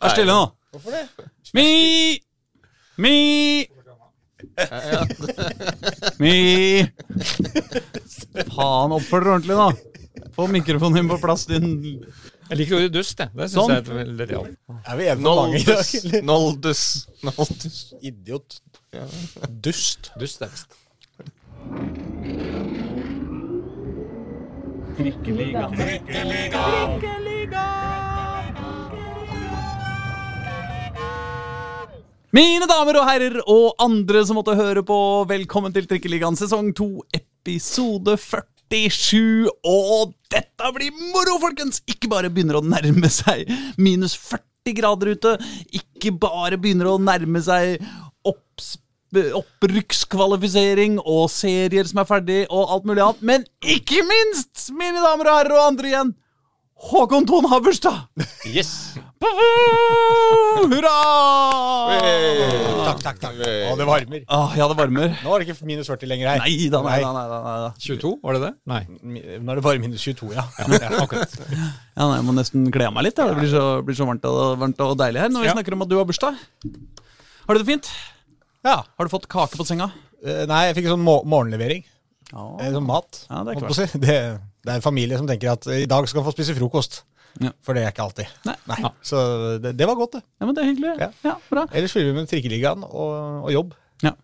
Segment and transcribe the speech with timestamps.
[0.00, 0.44] Vær stille nå.
[0.74, 1.04] Hvorfor det?
[1.54, 1.66] Mi!
[3.00, 3.16] Mi!
[6.22, 6.34] Mi!
[8.54, 10.26] Faen, oppfør dere ordentlig, da.
[10.36, 11.66] Få mikrofonen din på plass, din
[12.50, 13.30] Jeg liker ordet dust, jeg.
[13.36, 13.72] Det syns Sånn.
[13.74, 14.56] jeg er veldig realt.
[14.86, 15.76] Er vi enige om mange i dag?
[15.80, 15.94] Noldus.
[16.04, 16.22] eller?
[16.32, 16.84] Noldus.
[17.28, 17.80] Noldus.
[18.10, 18.60] Idiot.
[19.68, 20.12] Dust.
[20.20, 20.78] Dust er best.
[32.30, 36.86] Mine damer og herrer og andre som måtte høre på, velkommen til Trikkeligaen sesong 2,
[37.18, 39.50] episode 47.
[39.66, 41.82] Og dette blir moro, folkens!
[41.90, 43.50] Ikke bare begynner å nærme seg
[43.82, 45.34] minus 40 grader ute,
[45.74, 47.82] ikke bare begynner å nærme seg
[49.10, 53.26] opprykkskvalifisering og serier som er ferdig, og alt mulig annet.
[53.26, 56.14] Men ikke minst, mine damer og herrer og andre igjen,
[56.94, 57.74] Håkon Thon har!
[58.46, 58.94] Yes!
[60.70, 60.96] Hurra!
[62.90, 63.36] Takk, takk, takk.
[63.40, 64.22] Å, det varmer.
[64.32, 65.12] Ah, ja, det varmer.
[65.20, 66.40] Nå er det ikke minus 40 lenger her.
[66.42, 67.10] Nei da, nei da.
[67.14, 67.70] Nei, da, nei, da.
[67.84, 68.50] 22, var det det?
[68.72, 68.80] Nei.
[69.44, 70.44] Nå er det bare minus 22, ja.
[70.72, 71.36] Ja, akkurat.
[71.50, 73.20] Ja, nei, jeg må nesten kle av meg litt.
[73.20, 73.28] Ja.
[73.30, 75.56] Det blir så, blir så varmt, og, varmt og deilig her når vi Ja.
[75.58, 76.40] snakker om at du har bursdag.
[77.46, 77.92] Har du det fint?
[78.66, 78.78] ja.
[78.84, 79.90] Har du fått kake på senga?
[80.24, 81.84] Uh, Nei, jeg fikk en sånn må morgenlevering.
[82.30, 82.46] Ja.
[82.60, 83.24] Eh, Sånn mat.
[83.28, 83.94] Ja, det er klart.
[84.00, 84.18] Det,
[84.64, 87.02] det er en familie som tenker at i dag skal vi få spise frokost.
[87.40, 87.52] Ja.
[87.64, 88.32] For det er ikke alltid.
[88.48, 88.56] Nei.
[88.82, 88.90] Ja.
[89.06, 89.20] Så
[89.62, 90.22] det, det var godt, det.
[90.40, 90.94] Ja, men det er hyggelig.
[91.00, 91.10] Ja.
[91.26, 91.66] Ja, bra.
[91.72, 93.14] Ellers fyller vi med Trikkeligaen og,
[93.46, 93.76] og jobb.
[94.04, 94.14] Ja.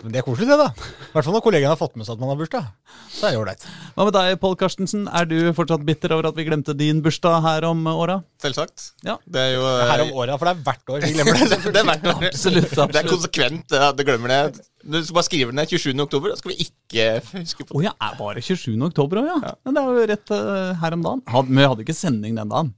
[0.00, 0.68] Men det er koselig, det, da.
[0.72, 2.68] I hvert fall når kollegaene har fått med seg at man har bursdag.
[3.12, 3.66] Så er det ålreit.
[3.96, 5.02] Hva med deg, Pål Karstensen?
[5.12, 8.20] Er du fortsatt bitter over at vi glemte din bursdag her om åra?
[8.40, 8.90] Selvsagt.
[9.04, 9.18] Ja.
[9.28, 11.60] Det er jo Her om åra, for det er hvert år vi glemmer det.
[11.74, 12.26] Det er hvert år.
[12.30, 14.66] Absolutt, Det er konsekvent det at du glemmer det.
[14.80, 15.92] Du skal bare skrive den ned 27.
[16.06, 17.80] oktober, da skal vi ikke huske på det.
[17.82, 18.72] Å ja, er bare 27.
[18.88, 19.54] oktober òg, ja.
[19.66, 21.24] Men det er jo rett uh, her om dagen.
[21.28, 22.72] Had, men vi hadde ikke sending den dagen.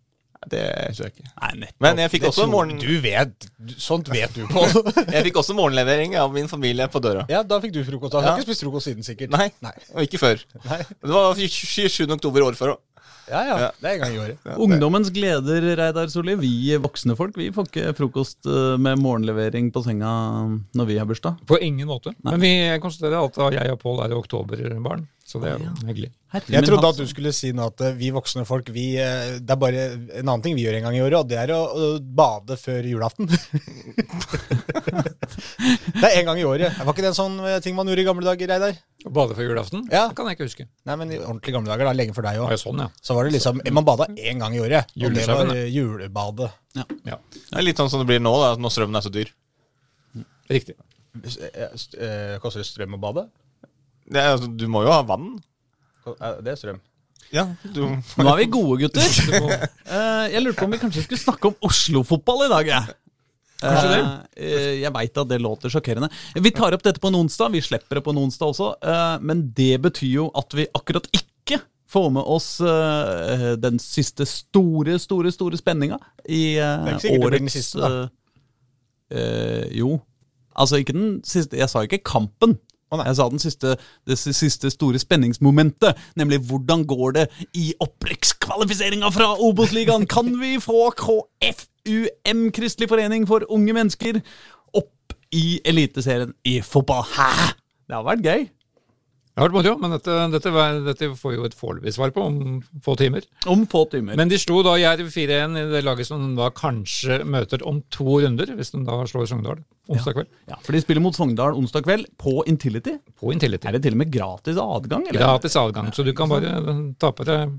[0.51, 0.63] Det.
[0.97, 1.29] tror jeg ikke.
[1.41, 1.81] Nei, nettopp.
[1.87, 3.49] Men jeg fikk også, morgen, Du vet.
[3.79, 4.65] Sånt vet du, på.
[5.15, 7.27] jeg fikk også morgenlevering av min familie på døra.
[7.31, 8.13] ja, da fikk du frokost.
[8.13, 8.37] Du har Ja.
[8.39, 9.31] ikke spist frokost siden, sikkert?
[9.35, 9.75] Nei, Nei.
[9.95, 10.43] og ikke før.
[10.69, 10.81] Nei.
[11.03, 12.11] Det var 27.
[12.17, 12.81] oktober året før òg.
[13.31, 13.57] Ja, ja.
[13.63, 13.69] Ja.
[13.79, 14.49] Det er en gang i året.
[14.61, 16.35] Ungdommens gleder, Reidar Solli.
[16.41, 20.11] Vi voksne folk vi får ikke frokost eh, med morgenlevering på senga
[20.75, 21.39] når vi har bursdag.
[21.47, 22.13] På ingen måte.
[22.27, 22.51] Men vi
[22.83, 26.11] konstaterer at jeg og Pål er oktoberbarn, så det er jo hyggelig.
[26.33, 29.35] Herre Jeg trodde at du skulle si noe at eh, vi voksne folk, vi, eh,
[29.45, 31.53] det er bare en annen ting vi gjør en gang i året, og det er
[31.53, 33.29] å, å bade før julaften.
[36.01, 36.73] det er en gang i året.
[36.79, 38.79] Var ikke det en sånn eh, ting man gjorde i gamle dager, Reidar?
[39.03, 39.85] Å Bade før julaften?
[39.93, 40.07] Ja.
[40.09, 40.67] Det kan jeg ikke huske.
[40.89, 42.61] Nei, men i ordentlig gamle dager, da, lenge før deg Var òg.
[42.63, 42.89] sånn, ja.
[43.03, 44.93] Så var det liksom Man bada én gang i året.
[44.97, 46.51] Og det var julebadet.
[46.79, 46.87] ja.
[47.05, 49.33] Det er litt sånn som det blir nå, da, når strømmen er så dyr.
[50.53, 50.77] Riktig.
[51.29, 53.27] St- Koster det strøm å bade?
[54.13, 55.35] Det er, altså, du må jo ha vann.
[56.07, 56.81] Eh, Det er strøm.
[57.33, 57.85] Ja, du
[58.19, 59.07] Nå er vi gode, gutter.
[59.93, 62.69] Eh, jeg lurte på om vi kanskje skulle snakke om Oslo-fotball i dag.
[62.73, 62.95] Jeg.
[63.63, 64.05] Kanskje det?
[64.43, 66.09] Eh, jeg veit at det låter sjokkerende.
[66.43, 67.53] Vi tar opp dette på en onsdag.
[67.55, 68.71] Vi slipper det på en onsdag også.
[68.83, 71.61] eh, men det betyr jo at vi akkurat ikke
[71.93, 77.03] får med oss eh, den siste store, store store spenninga i uh, Det er ikke
[77.05, 77.91] sikkert det blir den årets siste, da.
[79.13, 79.91] eh, eh, Jo.
[80.57, 82.57] Altså ikke den siste Jeg sa ikke kampen.
[82.93, 83.77] Jeg sa den siste,
[84.07, 87.27] det siste store spenningsmomentet, nemlig hvordan går det
[87.57, 90.07] i opprykkskvalifiseringa fra Obos-ligaen?
[90.07, 94.21] Kan vi få KFUM, Kristelig forening for unge mennesker,
[94.75, 97.07] opp i Eliteserien i fotball?
[97.17, 97.55] Hæ?
[97.89, 98.45] Det har vært gøy.
[99.33, 100.51] Det har vært moro, men dette, dette,
[100.85, 102.35] dette får jo et foreløpig svar på om
[102.85, 103.25] få timer.
[103.49, 104.19] Om få timer.
[104.21, 107.81] Men de slo da Jerv 4-1 i det laget som de da kanskje møter om
[107.89, 110.29] to runder, hvis de da slår Sogndal onsdag kveld.
[110.53, 112.99] ja, for de spiller mot Sogndal onsdag kveld på Intility.
[113.17, 113.71] På Intility.
[113.71, 115.09] Er det til og med gratis adgang?
[115.09, 115.25] Eller?
[115.25, 116.53] Gratis adgang, så du kan bare
[117.01, 117.57] ta på deg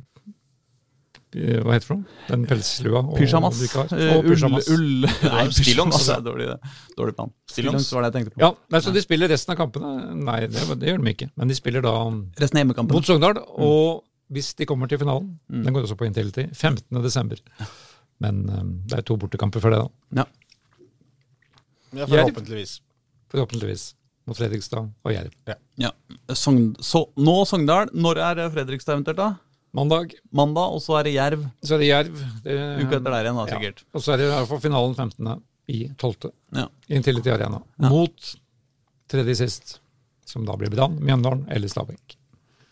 [1.33, 2.16] hva heter det?
[2.29, 3.01] Den pelslua.
[3.03, 3.59] og Pyjamas.
[3.75, 4.67] Eh, Og pyjamas.
[4.73, 6.07] Ull, ull Nei, stillongs.
[6.13, 6.47] er dårlig,
[6.97, 7.31] dårlig plan.
[7.49, 7.88] Stillongs.
[7.94, 8.41] Var det jeg tenkte på.
[8.45, 9.94] Ja, nei, så de spiller resten av kampene.
[10.23, 11.29] Nei, det, det gjør de ikke.
[11.39, 11.95] Men de spiller da
[12.41, 12.99] Resten av hjemmekampene.
[12.99, 17.01] mot Sogndal, og hvis de kommer til finalen, den går også på Intility, 15.
[17.03, 17.41] desember.
[18.23, 20.23] Men eh, det er to bortekamper for det, da.
[20.23, 20.29] Ja.
[21.94, 22.79] Ja, forhåpentligvis.
[23.33, 23.91] Forhåpentligvis.
[24.25, 25.33] Mot Fredrikstad og Jerv.
[25.81, 25.89] Ja.
[26.31, 27.89] Sogn, så, nå Sogndal.
[27.94, 29.33] Når er Fredrikstad eventuelt, da?
[29.74, 31.48] Mandag Mandag, og så er det Jerv.
[31.66, 32.18] så er det Jerv.
[32.46, 33.58] Det, Uka etter der igjen, da, ja.
[33.58, 33.84] sikkert.
[33.94, 35.31] Og så er det i hvert fall finalen 15.
[35.74, 36.30] i 12.
[36.60, 36.66] Ja.
[36.94, 37.62] Intility Arena.
[37.90, 38.34] Mot
[39.10, 39.80] tredje sist,
[40.30, 42.18] som da blir Brann, Mjøndalen eller Stabæk.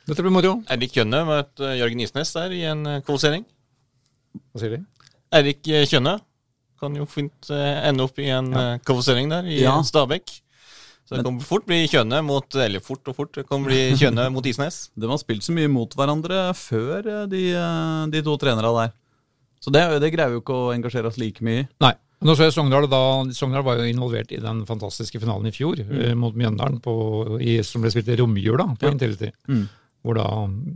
[0.10, 0.56] Dette blir moro.
[0.74, 3.46] Eirik Kjønne møter Jørgen Isnes der i en eh, kvalifisering.
[4.52, 4.80] Hva sier de?
[5.38, 6.18] Eirik eh, Kjønne
[6.82, 8.64] kan jo fint eh, ende opp i en ja.
[8.86, 9.76] kvalifisering der i Ja.
[9.86, 10.34] Stabæk.
[11.12, 13.34] Så det kan fort bli Kjønne mot Eller fort og fort.
[13.36, 14.86] Det kan bli Kjønne mot Isnes.
[14.96, 18.94] De har spilt så mye mot hverandre før, eh, de, eh, de to trenerne der.
[19.62, 21.68] Så det, det greier vi jo ikke å engasjere oss like mye i.
[21.84, 21.92] Nei.
[22.22, 23.02] Nå så jeg Sogndal, da,
[23.34, 26.94] Sogndal var jo involvert i den fantastiske finalen i fjor eh, mot Mjøndalen på,
[27.42, 28.94] i, som ble spilt i romjula på Ja.
[28.94, 29.32] Intility.
[29.50, 29.64] Mm.
[30.06, 30.28] Hvor da,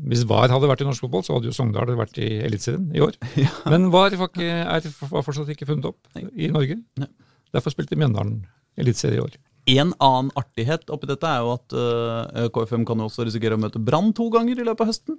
[0.09, 3.01] Hvis VAR hadde vært i norsk fotball, så hadde jo Sogndal vært i Eliteserien i
[3.01, 3.15] år.
[3.71, 6.81] Men VAR var, ikke, er, var fortsatt ikke funnet opp i Norge.
[7.01, 7.09] Nei.
[7.55, 8.41] Derfor spilte Mjøndalen
[8.81, 9.37] Eliteserie i år.
[9.71, 13.61] En annen artighet oppi dette er jo at uh, KFM kan jo også risikere å
[13.61, 15.17] møte Brann to ganger i løpet av høsten.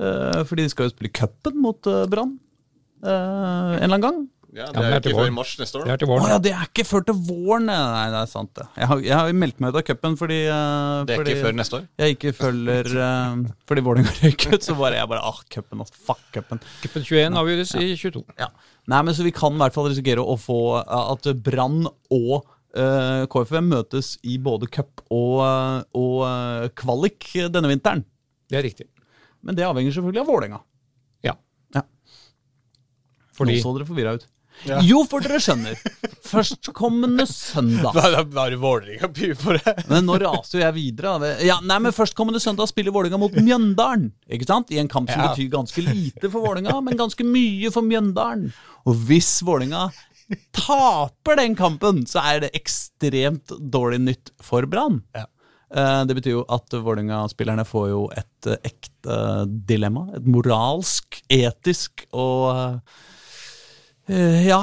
[0.00, 2.34] Uh, fordi de skal jo spille cupen mot uh, Brann
[3.04, 4.24] eh, en eller annen gang.
[4.56, 5.84] Ja, Ja, Det er jo ikke før i mars neste år.
[5.84, 6.30] Det er til Å våren.
[6.30, 7.66] ja, det er ikke før til våren!
[7.68, 8.64] Nei, det er sant, det.
[8.80, 11.44] Jeg har, jeg har meldt meg ut av cupen fordi, uh, Det er fordi ikke
[11.44, 11.84] før neste år.
[12.00, 15.92] jeg ikke følger uh, Fordi Vålerenga røyk ut, så bare jeg bare ah, cupen, ass,
[16.08, 16.62] fuck cupen.
[16.80, 18.24] Cupen 21 avgjøres i 22.
[18.40, 18.48] Ja.
[18.88, 21.84] Nei, men så vi kan i hvert fall risikere å få uh, at Brann
[22.16, 22.48] og
[23.32, 28.04] KFM møtes i både cup og, uh, og uh, kvalik denne vinteren.
[28.50, 28.86] Det er riktig.
[29.46, 30.62] Men det avhenger selvfølgelig av Vålerenga.
[31.26, 31.36] Ja.
[31.74, 31.82] Ja.
[33.36, 34.26] Fordi Nå så dere forvirra ut.
[34.64, 34.78] Ja.
[34.80, 35.76] Jo, for dere skjønner.
[36.24, 37.92] Førstkommende søndag.
[37.92, 39.74] Da da er det Vålerenga by på det.
[39.90, 41.32] Men nå raser jo jeg videre.
[41.44, 44.08] Ja, nei, men Førstkommende søndag spiller Vålerenga mot Mjøndalen.
[44.32, 44.72] Ikke sant?
[44.72, 45.28] I en kamp som Ja.
[45.34, 48.48] betyr ganske lite for Vålerenga, men ganske mye for Mjøndalen.
[48.86, 49.90] Og hvis Vålerenga
[50.56, 55.02] taper den kampen, så er det ekstremt dårlig nytt for Brann.
[55.14, 55.26] Ja.
[55.74, 59.16] Eh, Det betyr jo at Vålerenga-spillerne får jo et eh, ekte
[59.68, 60.08] dilemma.
[60.18, 62.80] Et moralsk, etisk og
[64.08, 64.60] eh, ja,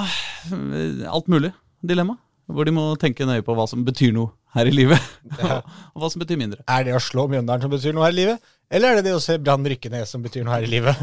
[1.11, 2.17] alt mulig dilemma.
[2.51, 4.99] Hvor de må tenke nøye på hva som betyr noe her i livet,
[5.95, 6.59] og hva som betyr mindre.
[6.69, 8.51] Er det å slå Mjøndalen som betyr noe her i livet?
[8.73, 10.99] Eller er det det å se Brann rykke ned som betyr noe her i livet?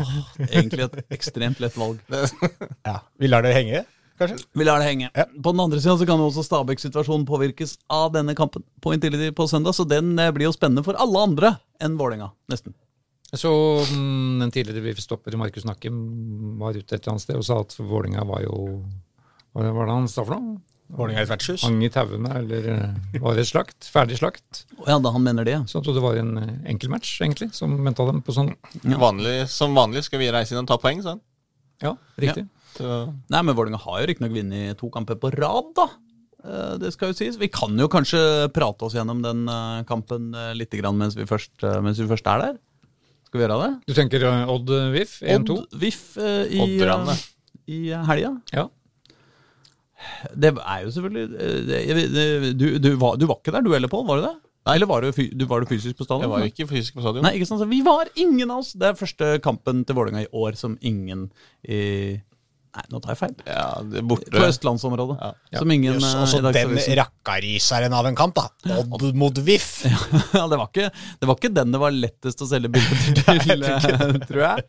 [0.51, 1.99] Egentlig et ekstremt lett valg.
[2.89, 3.83] Ja, Vi lar det henge,
[4.21, 4.39] kanskje?
[4.57, 5.09] Vi lar det henge.
[5.17, 5.27] Ja.
[5.43, 9.49] På den andre sida kan jo også Stabæk-situasjonen påvirkes av denne kampen på Intility på
[9.51, 12.77] søndag, så den eh, blir jo spennende for alle andre enn Vålerenga, nesten.
[13.33, 13.51] Så
[13.93, 16.01] mm, en tidligere VIF-stopper, Markus Nakken
[16.59, 18.57] var ute et eller annet sted og sa at Vålinga var jo
[19.55, 20.59] Hva var det han sa for noe?
[20.91, 21.63] Vålinga er et vertshus.
[21.63, 23.87] Hang i tauene, eller eh, var det slakt?
[23.87, 24.65] Ferdig slakt?
[24.89, 25.55] Ja, da han mener det.
[25.71, 28.51] Så han trodde det var en eh, enkel match, egentlig, som venta dem på sånn.
[28.99, 31.23] Vanlig, som vanlig skal vi reise inn og ta poeng, sa han.
[31.81, 32.49] Ja, riktig.
[32.77, 32.87] Så
[33.31, 35.87] Nei, men Vålerenga har jo riktignok vunnet to kamper på rad, da.
[36.45, 37.39] Eh, Det skal jo sies.
[37.41, 41.63] Vi kan jo kanskje prate oss gjennom den eh, kampen eh, litt mens vi først,
[41.83, 42.59] mens vi først er der.
[43.27, 43.73] Skal vi gjøre det?
[43.87, 45.57] Du tenker Odd VIF 1-2?
[45.57, 46.05] Odd VIF
[46.51, 46.63] i,
[47.71, 48.33] i helga.
[48.53, 48.69] Ja.
[50.35, 51.81] Det er jo selvfølgelig det,
[52.15, 54.07] det, du, du, var, du var ikke der, du heller, Pål?
[54.09, 54.37] Var du det?
[54.67, 56.27] Nei, Eller var du, du, var du fysisk på stadion?
[56.27, 57.25] jeg var ikke fysisk på stadion.
[57.25, 57.63] Nei, ikke sant?
[57.63, 58.75] Så vi var ingen av oss.
[58.77, 61.29] Det er første kampen til Vålerenga i år som ingen
[61.65, 62.19] i
[62.71, 63.33] Nei, nå tar jeg feil.
[63.51, 64.31] Ja, det er borte.
[64.31, 65.17] På østlandsområdet.
[65.19, 65.59] Ja.
[65.59, 68.45] Som ingen Just, eh, også i den rakkaryseren av en kamp, da.
[68.79, 69.67] Odd mot VIF.
[70.39, 70.87] ja, det, var ikke,
[71.19, 73.65] det var ikke den det var lettest å selge billetter til,
[74.29, 74.65] tror jeg.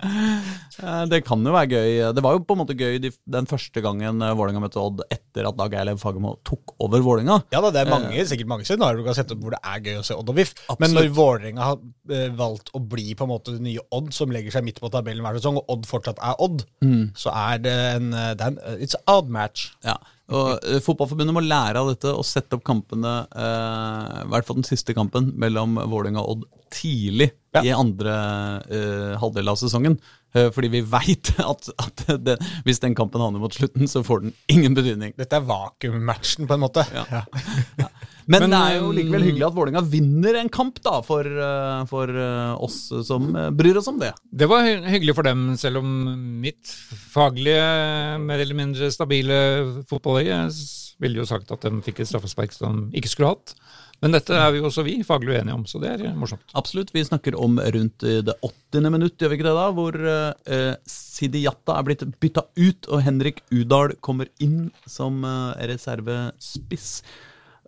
[0.82, 2.00] Eh, Det kan jo være gøy.
[2.18, 5.52] Det var jo på en måte gøy den første gangen eh, Vålerenga møtte Odd etter
[5.52, 7.38] at Dag Eilev Fagermo tok over Vålerenga.
[7.54, 9.86] Ja da, det er mange, sikkert mange scenarioer du kan sette opp hvor det er
[9.86, 10.56] gøy å se Odd og VIF.
[10.82, 14.58] Men når Vålerenga har valgt å bli på en måte det nye Odd, som legger
[14.58, 16.66] seg midt på tabellen hver sesong, og Odd fortsatt er Odd,
[17.22, 19.70] så er det en, eh, det er en eh, It's an odd match.
[19.88, 19.98] Ja,
[20.32, 24.60] og eh, Fotballforbundet må lære av dette og sette opp kampene, eh, i hvert fall
[24.62, 27.66] den siste kampen, mellom Vålerenga og Odd tidlig Ja.
[27.68, 28.14] i andre
[28.72, 29.98] eh, halvdel av sesongen.
[30.32, 34.24] Eh, fordi vi veit at, at det, hvis den kampen havner mot slutten, så får
[34.24, 35.12] den ingen betydning.
[35.20, 36.86] Dette er vakuummatchen, på en måte.
[36.96, 37.04] Ja.
[37.12, 37.90] Ja.
[38.26, 41.26] Men, Men, det er jo eh, likevel hyggelig at Vålerenga vinner en kamp, da, for,
[41.26, 44.14] eh, for eh, oss som bryr oss om det.
[44.30, 45.92] Det var hyggelig for dem, selv om
[46.44, 46.74] mitt
[47.14, 47.66] faglige,
[48.22, 49.38] mer eller mindre stabile
[49.90, 50.44] fotballøye
[51.02, 53.56] ville jo sagt at de fikk et straffespark som de ikke skulle hatt.
[54.02, 56.46] Men dette er vi jo også vi faglig uenige om, så det er morsomt.
[56.58, 56.90] Absolutt.
[56.94, 59.68] Vi snakker om rundt det åttiende minutt, gjør vi ikke det da?
[59.78, 59.98] Hvor
[61.22, 67.02] Sidi Jatta er blitt bytta ut, og Henrik Udal kommer inn som eh, reservespiss.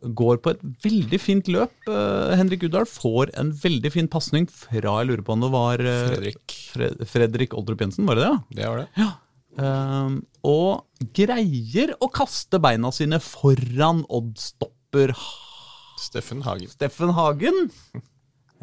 [0.03, 1.73] Går på et veldig fint løp.
[1.87, 5.83] Eh, Henrik Udal får en veldig fin pasning fra jeg lurer på om det var
[5.83, 6.55] eh, Fredrik.
[6.73, 8.61] Fred Fredrik Oldrup Jensen, var det det?
[8.61, 9.09] Det var det.
[9.53, 10.17] Um,
[10.49, 15.13] og greier å kaste beina sine foran Odd-stopper
[16.01, 16.71] Steffen Hagen.
[16.73, 17.67] Steffen Hagen.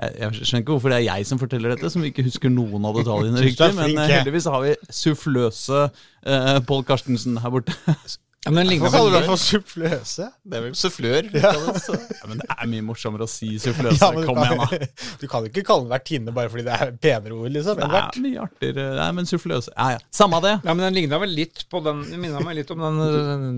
[0.01, 2.87] Jeg, jeg skjønner ikke hvorfor det er jeg som forteller dette, som ikke husker noen
[2.89, 3.71] av detaljene riktig.
[3.77, 7.77] Men eh, heldigvis har vi suffløse uh, Pål Karstensen her borte.
[8.41, 10.27] Ja, men Hva kaller du det for suffløse?
[10.49, 11.27] Det er vel sufflør.
[11.37, 11.51] Ja.
[11.53, 13.99] ja, men det er mye morsommere å si suffløse.
[14.01, 14.87] Ja, Kom kan- igjen, da.
[15.21, 17.77] Du kan ikke kalle den vertinne bare fordi det er penere ord, liksom.
[17.77, 18.87] Det er mye artigere.
[18.97, 20.01] Nei, men suffløse Ja, ja.
[20.17, 20.55] Samme det.
[20.65, 23.51] Ja, men Den ligna vel litt på den minnet meg litt om den den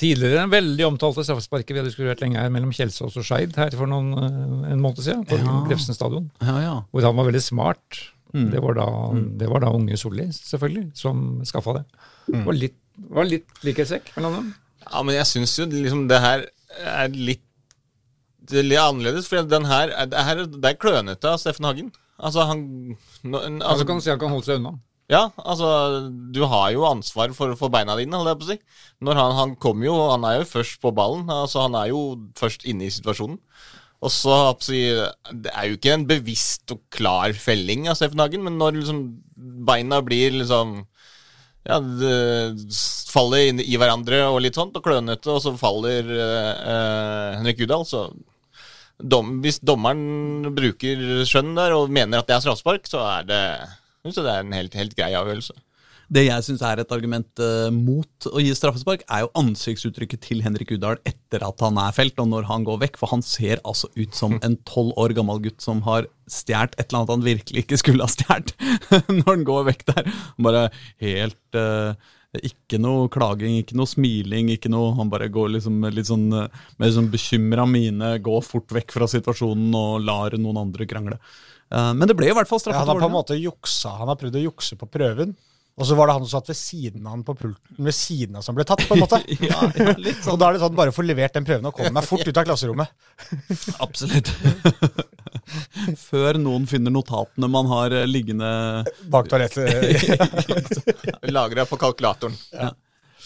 [0.00, 3.90] tidligere veldig omtalte straffesparket vi hadde diskutert lenge her mellom Kjelsås og Skeid her for
[3.92, 5.58] noen, øh, en måned siden, på Ja.
[5.68, 6.30] Grefsen stadion.
[6.40, 6.74] Ja, ja.
[6.90, 8.00] Hvor han var veldig smart
[8.34, 8.86] Det, var da,
[9.38, 11.84] det var da unge Solli, selvfølgelig, som skaffa det.
[12.32, 12.74] Det var litt,
[13.10, 14.52] var litt likhetstrekk mellom dem.
[14.84, 16.46] Ja, men jeg syns jo liksom det her
[16.84, 17.42] er litt,
[18.50, 19.28] det litt annerledes.
[19.30, 21.92] For den her, er- det, her det er klønete av Steffen Hagen.
[22.18, 22.60] Altså, han
[23.24, 24.74] no, Altså altså, kan du si han kan holde seg unna.
[25.10, 25.68] Ja, altså
[26.32, 28.58] Du har jo ansvar for, for beina dine, holdt jeg på å si.
[29.04, 31.26] Når han, han kommer jo Han er jo først på ballen.
[31.28, 31.98] Altså Han er jo
[32.38, 33.36] først inne i situasjonen.
[34.04, 34.80] Og så å si,
[35.42, 39.02] Det er jo ikke en bevisst og klar felling av Steffen Hagen, men når liksom
[39.66, 40.82] beina blir liksom
[41.64, 41.80] ja,
[43.14, 47.62] faller inn i hverandre og litt sånt, og klønete, og så faller eh, eh, Henrik
[47.64, 48.06] Udal, så
[48.98, 53.44] dom, Hvis dommeren bruker skjønn der og mener at det er straffespark, så er det,
[54.10, 55.56] så det er en helt, helt grei avgjørelse.
[56.12, 60.42] Det jeg syns er et argument uh, mot å gi straffespark, er jo ansiktsuttrykket til
[60.44, 62.98] Henrik Udahl etter at han er felt, og når han går vekk.
[63.00, 66.86] For han ser altså ut som en tolv år gammel gutt som har stjålet et
[66.88, 68.52] eller annet han virkelig ikke skulle ha stjålet,
[69.20, 70.12] når han går vekk der.
[70.44, 70.66] Bare
[71.04, 71.96] helt uh,
[72.44, 76.62] Ikke noe klaging, ikke noe smiling, ikke noe Han bare går liksom litt sånn, eh,
[76.82, 81.20] med sånn bekymra mine, går fort vekk fra situasjonen og lar noen andre krangle.
[81.70, 84.18] Men det ble i hvert fall Ja, han har på en måte juksa, han har
[84.20, 85.32] prøvd å jukse på prøven.
[85.74, 88.36] Og så var det han som satt ved siden av han på pulten ved siden
[88.38, 89.18] av som ble tatt, på en måte.
[89.42, 90.36] Ja, ja, sånn.
[90.36, 92.38] Og da er det sånn, bare få levert den prøven og komme meg fort ut
[92.38, 92.92] av klasserommet.
[93.84, 94.30] Absolutt.
[96.08, 98.48] Før noen finner notatene man har eh, liggende
[99.10, 100.06] Bak toalettet.
[101.34, 102.38] Lagra på kalkulatoren.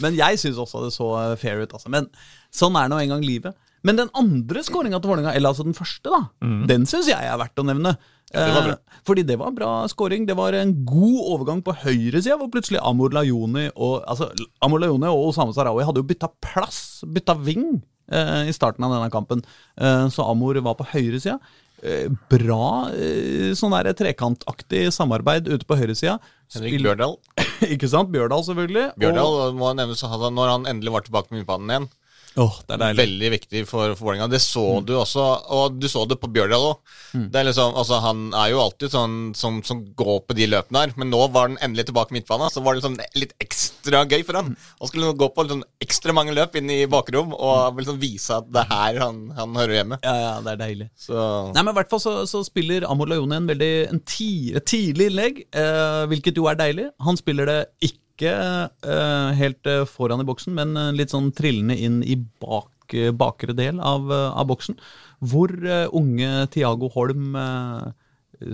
[0.03, 1.75] Men jeg syns også det så eh, fair ut.
[1.77, 1.93] Altså.
[1.93, 2.09] Men
[2.55, 3.61] sånn er nå engang livet.
[3.87, 6.25] Men den andre skåringa til Vålerenga, eller altså den første, da,
[6.67, 7.93] den syns jeg er verdt å nevne.
[8.35, 8.73] Det var bra.
[8.77, 10.27] Eh, fordi det var bra scoring.
[10.29, 14.29] Det var en god overgang på høyresida, hvor plutselig Amor Lajoni og altså,
[14.65, 17.81] Amor Lajoni og Osama Sarawi hadde jo bytta plass, bytta ving,
[18.13, 19.41] eh, i starten av denne kampen.
[19.81, 21.39] Eh, så Amor var på høyresida.
[21.79, 26.19] Eh, bra eh, sånn der trekantaktig samarbeid ute på høyresida.
[26.53, 27.17] Henrik Bjørdal.
[27.73, 28.11] Ikke sant?
[28.13, 28.91] Bjørdal, selvfølgelig.
[28.93, 31.89] Og- Bjørdal må nevnes altså, når han endelig var tilbake med midtbanen igjen.
[32.39, 32.99] Åh, det er deilig.
[33.03, 34.29] Veldig viktig for, for Vålerenga.
[34.31, 36.95] Det så du også, og du så det på Bjørdal òg.
[37.33, 40.85] Det er liksom, altså, han er jo alltid sånn som, som går på de løpene
[40.85, 44.05] her, men nå var han endelig tilbake i midtbanen, så var det liksom litt ekstra
[44.09, 44.55] gøy for han.
[44.79, 48.51] Han skulle gå på liksom ekstra mange løp inn i bakrom og liksom vise at
[48.55, 50.01] det er her han, han hører hjemme.
[50.05, 50.91] Ja, ja, det er deilig.
[50.99, 51.17] Så
[51.55, 54.33] Nei, men i hvert fall så, så spiller Amor Lajoni en veldig en ti,
[54.69, 56.91] tidlig innlegg, eh, hvilket jo er deilig.
[57.05, 61.77] Han spiller det ikke eh, helt eh, foran i boksen, men eh, litt sånn trillende
[61.79, 62.75] inn i bak,
[63.21, 64.79] bakre del av, av boksen,
[65.21, 65.53] hvor
[65.93, 67.37] unge Tiago Holm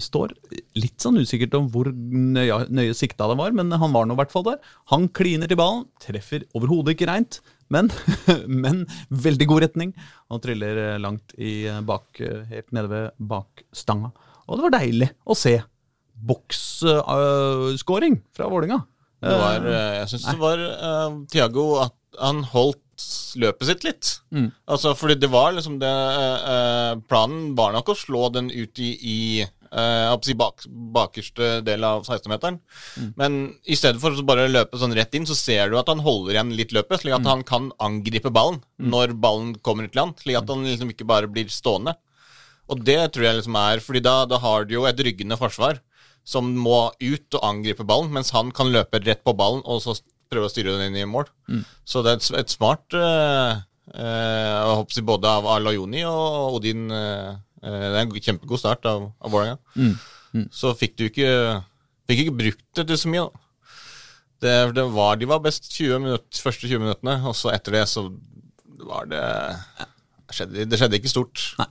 [0.03, 0.33] står.
[0.75, 4.19] Litt sånn usikkert om hvor nøye, nøye sikta det var, men han var nå i
[4.19, 4.59] hvert fall der.
[4.91, 7.39] Han kliner til ballen, treffer overhodet ikke reint,
[7.71, 7.93] men,
[8.65, 8.83] men
[9.15, 9.95] veldig god retning.
[10.35, 12.19] Han triller langt i bak,
[12.51, 14.11] helt nede ved bakstanga.
[14.49, 15.55] Og det var deilig å se
[16.27, 18.83] boksskåring fra Vålinga.
[19.25, 22.81] Det var eh, Jeg syns det var uh, Thiago at han holdt
[23.41, 24.13] løpet sitt litt.
[24.71, 28.79] Altså, fordi det var liksom det eh, eh, Planen var nok å slå den ut
[28.83, 29.19] i, i
[29.75, 32.61] uh, si bak, bakerste del av 16-meteren.
[33.19, 36.05] Men i stedet for å bare løpe sånn rett inn, så ser du at han
[36.05, 40.17] holder igjen litt løpet, slik at han kan angripe ballen når ballen kommer til han.
[40.21, 41.97] Slik at han liksom ikke bare blir stående.
[42.71, 45.83] Og det tror jeg liksom er Fordi da, da har du jo et ryggende forsvar
[46.25, 49.97] som må ut og angripe ballen, mens han kan løpe rett på ballen og så
[50.33, 51.29] prøve å styre den inn i mål.
[51.85, 53.61] Så det er et, et smart uh,
[54.81, 59.61] håper både av Alayoni og Odin uh, Det er en kjempegod start av, av Vålerenga.
[60.53, 61.31] Så fikk du ikke
[62.05, 63.41] Fikk ikke brukt det til så mye, da.
[64.45, 67.87] Det, det var, de var best 20 minutter, første 20 minuttene, og så etter det
[67.89, 68.03] så
[68.85, 69.23] var det
[70.29, 71.45] Det skjedde, det skjedde ikke stort.
[71.63, 71.71] Nei.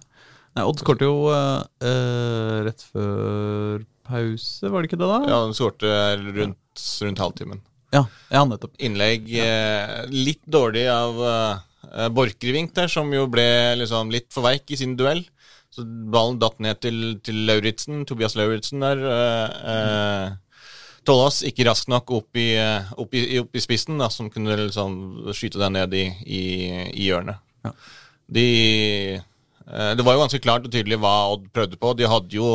[0.53, 3.83] Nei, Odd skåret jo eh, rett før
[4.13, 5.19] pause, var det ikke det da?
[5.27, 5.91] Ja, han skårte
[6.21, 7.61] rundt, rundt halvtimen.
[7.93, 8.77] ja, ja nettopp.
[8.79, 13.45] Innlegg eh, litt dårlig av eh, Borchgrevink der, som jo ble
[13.81, 15.25] liksom litt for veik i sin duell.
[15.73, 19.03] Så ballen datt ned til, til Lauritzen, Tobias Lauritzen der.
[19.09, 20.39] Eh, eh,
[21.03, 24.55] Tollas ikke raskt nok opp i, eh, opp i, opp i spissen, da, som kunne
[24.61, 26.43] liksom skyte den ned i, i,
[26.93, 27.41] i hjørnet.
[27.65, 27.73] Ja.
[28.33, 28.45] De
[29.17, 31.91] eh, Det var jo ganske klart og tydelig hva Odd prøvde på.
[31.99, 32.53] De hadde jo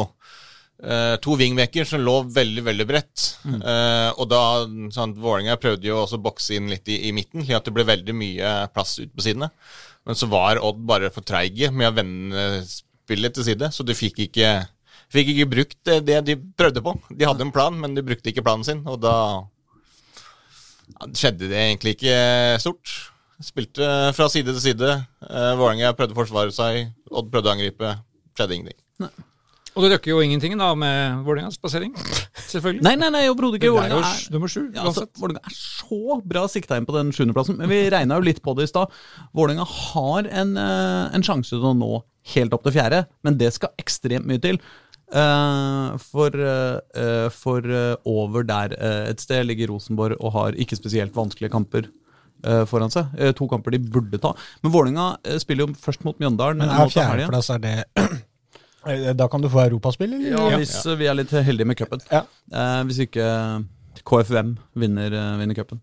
[0.82, 3.26] eh, to wingbacker som lå veldig veldig bredt.
[3.48, 4.42] Eh, og da
[4.94, 7.74] sånn, Vålerenga prøvde jo også å bokse inn litt i, i midten, slik at det
[7.76, 9.50] ble veldig mye plass ut på sidene.
[10.08, 13.96] Men så var Odd bare for treige med å vende spillet til side, så de
[13.96, 14.54] fikk ikke,
[15.12, 16.96] fikk ikke brukt det, de prøvde på.
[17.12, 19.14] De hadde en plan, men de brukte ikke planen sin, og da
[20.88, 22.18] ja, skjedde det egentlig ikke
[22.64, 22.98] stort.
[23.44, 24.96] Spilte fra side til side.
[25.22, 27.96] Uh, Vålerenga prøvde å forsvare seg, Odd prøvde å angripe.
[28.34, 28.84] Skjedde ingenting.
[29.78, 31.92] Og det røkker jo ingenting da med Vålerengas plassering,
[32.50, 32.82] selvfølgelig.
[32.82, 33.70] Nei, nei, nei, overhodet ikke.
[33.76, 35.06] Vålerenga er jo nummer sju, Ja, altså.
[35.20, 37.60] Vålerenga er så bra sikta inn på den sjuendeplassen.
[37.60, 38.90] Men vi regna jo litt på det i stad.
[39.38, 42.02] Vålerenga har en, eh, en sjanse til å nå
[42.34, 44.58] helt opp til fjerde, men det skal ekstremt mye til.
[45.08, 48.74] Uh, for uh, eh, for uh, over der
[49.08, 51.86] et sted ligger Rosenborg og har ikke spesielt vanskelige kamper
[52.44, 53.14] eh, foran seg.
[53.38, 54.34] To kamper de burde ta.
[54.60, 56.60] Men Vålerenga spiller jo først mot Mjøndalen.
[56.60, 57.76] Men er fjerdeplass er det
[59.18, 60.30] Da kan du få europaspill, eller?
[60.32, 60.94] Ja, hvis ja.
[61.00, 62.04] vi er litt heldige med cupen.
[62.12, 62.24] Ja.
[62.52, 63.26] Eh, hvis ikke
[64.08, 65.82] KFUM vinner, eh, vinner cupen.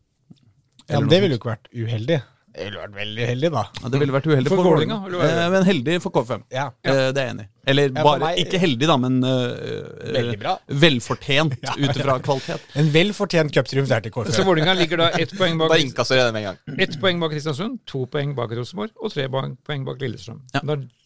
[0.90, 2.22] Ja, det ville jo ikke vært uheldig.
[2.56, 3.62] Det ville vært veldig uheldig, da.
[3.82, 5.40] Ja, det ville vært uheldig For for, Vålerenga, er?
[5.42, 6.46] Eh, men heldig for KFUM.
[6.56, 6.70] Ja.
[6.88, 7.50] Eh, det er jeg enig i.
[7.74, 10.54] Eller bare meg- ikke heldig, da, men uh, Veldig bra.
[10.86, 12.68] velfortjent ut ifra kvalitet.
[12.80, 14.52] En velfortjent cuptriumf der til Så KFUM.
[14.52, 16.80] Vålerenga ligger da ett poeng bak Bare det med en gang.
[16.80, 20.40] Ett poeng bak Kristiansund, to poeng bak Rosenborg og tre poeng bak Lillestrøm.
[20.56, 20.64] Ja.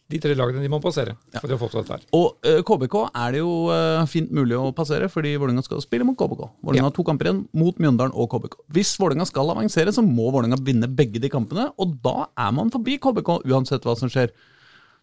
[0.09, 2.05] De tre lagene de må passere for å få til dette her.
[2.17, 6.07] Og uh, KBK er det jo uh, fint mulig å passere, fordi Vålerenga skal spille
[6.07, 6.47] mot KBK.
[6.65, 8.57] Vålerenga har to kamper igjen mot Mjøndalen og KBK.
[8.73, 12.73] Hvis Vålerenga skal avansere, så må Vålerenga vinne begge de kampene, og da er man
[12.73, 14.33] forbi KBK uansett hva som skjer.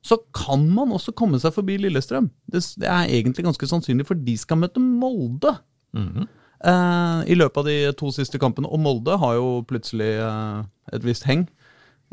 [0.06, 2.26] Så kan man også komme seg forbi Lillestrøm.
[2.50, 5.54] Det, det er egentlig ganske sannsynlig, for de skal møte Molde.
[6.66, 8.70] eh, I løpet av de to siste kampene.
[8.70, 10.60] Og Molde har jo plutselig eh,
[10.98, 11.46] et visst heng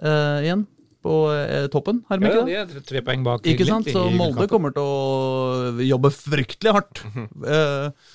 [0.01, 0.65] eh, igjen
[1.03, 2.01] på eh, toppen.
[2.09, 3.47] Har de Ja, ikke de er tre poeng bak.
[3.49, 3.89] Ikke sant?
[3.91, 7.03] Så Molde kommer til å jobbe fryktelig hardt.
[7.43, 8.13] Eh,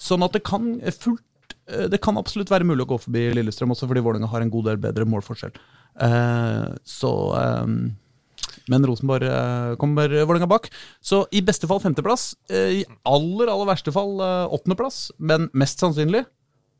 [0.00, 3.74] sånn at det kan fullt eh, Det kan absolutt være mulig å gå forbi Lillestrøm
[3.74, 5.52] også, fordi Vålerenga har en god del bedre målforskjell.
[6.00, 7.12] Eh, så
[8.70, 9.26] Men Rosenborg
[9.82, 10.70] kommer Vålerenga bak.
[11.02, 12.32] Så i beste fall femteplass.
[12.50, 15.10] I aller, aller verste fall åttendeplass.
[15.18, 16.24] Men mest sannsynlig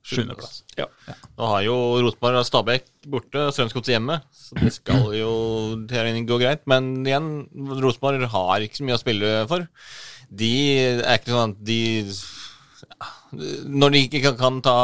[0.07, 0.63] sjuendeplass.
[0.79, 0.87] Ja.
[1.39, 5.31] Nå har jo Rosenborg og Stabæk borte, Strømsgodset hjemme, så det skal jo
[5.87, 6.63] gå greit.
[6.71, 7.31] Men igjen,
[7.83, 9.67] Rosenborg har ikke så mye å spille for.
[10.31, 10.53] De
[11.01, 11.81] er ikke sånn at de
[13.71, 14.77] Når de ikke kan, kan ta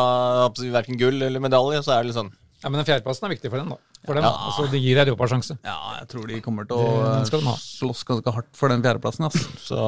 [0.72, 2.32] verken gull eller medalje, så er det litt sånn
[2.62, 3.78] ja, Men den fjerdeplassen er viktig for dem, da.
[4.06, 4.30] For dem, Ja.
[4.48, 5.58] altså, Det gir europasjanse.
[5.66, 9.28] Ja, jeg tror de kommer til å slåss ganske hardt for den fjerdeplassen.
[9.28, 9.46] Altså.
[9.60, 9.80] Så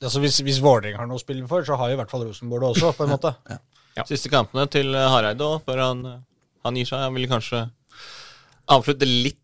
[0.00, 2.22] Altså, hvis, hvis Vålerenga har noe å spille for, så har jo i hvert fall
[2.24, 3.34] Rosenborg det også, på en måte.
[4.08, 6.02] Siste kampene til Hareide òg, før han,
[6.64, 7.04] han gir seg.
[7.04, 7.64] Han vil kanskje
[8.70, 9.38] avslutte litt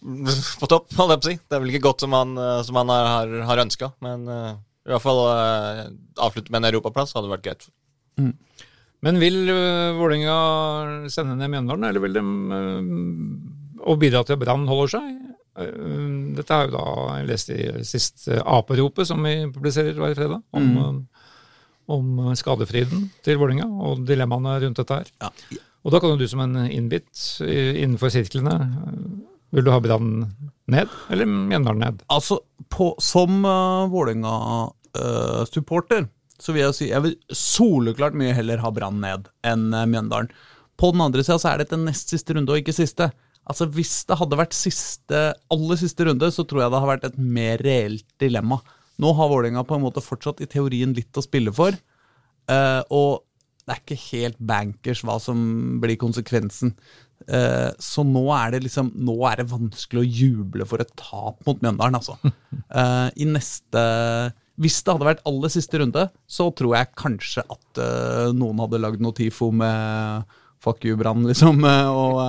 [0.60, 1.38] på topp, holdt jeg på å si.
[1.44, 4.52] Det er vel ikke godt som han, eh, som han har, har, ønska, men uh,
[4.86, 5.82] i hvert fall uh,
[6.24, 7.68] avslutte med en europaplass hadde vært greit.
[9.00, 14.68] Men vil uh, Vålerenga sende ned Mjøndalen, eller vil de uh, bidra til at Brann
[14.70, 15.12] holder seg?
[15.60, 16.84] Uh, dette er jo da
[17.18, 21.19] jeg leste i sist uh, Aperopet, som vi publiserer hver fredag, om, uh,
[21.90, 25.08] om uh, skadefriden til Vålerenga og dilemmaene rundt dette her.
[25.22, 25.28] Ja.
[25.80, 28.66] Og da kan jo du som en innbitt uh, innenfor sirklene uh,
[29.56, 30.10] Vil du ha Brann
[30.70, 31.96] ned, eller Mjøndalen ned?
[32.12, 32.34] Altså,
[32.70, 36.06] på, som uh, Vålerenga-supporter
[36.40, 40.30] så vil jeg si jeg vil soleklart mye heller ha Brann ned enn uh, Mjøndalen.
[40.80, 43.10] På den andre sida så er dette nest siste runde, og ikke siste.
[43.50, 45.18] Altså Hvis det hadde vært siste,
[45.52, 48.56] aller siste runde, så tror jeg det hadde vært et mer reelt dilemma.
[49.00, 51.76] Nå har Vålerenga på en måte fortsatt i teorien litt å spille for,
[52.50, 53.22] eh, og
[53.64, 55.40] det er ikke helt bankers hva som
[55.82, 56.74] blir konsekvensen.
[57.28, 61.42] Eh, så nå er det liksom Nå er det vanskelig å juble for et tap
[61.46, 62.16] mot Mjøndalen, altså.
[62.70, 63.80] Eh, I neste
[64.60, 67.80] Hvis det hadde vært aller siste runde, så tror jeg kanskje at
[68.36, 71.64] noen hadde lagd noe TIFO med fuck you, Brann, liksom.
[72.02, 72.20] og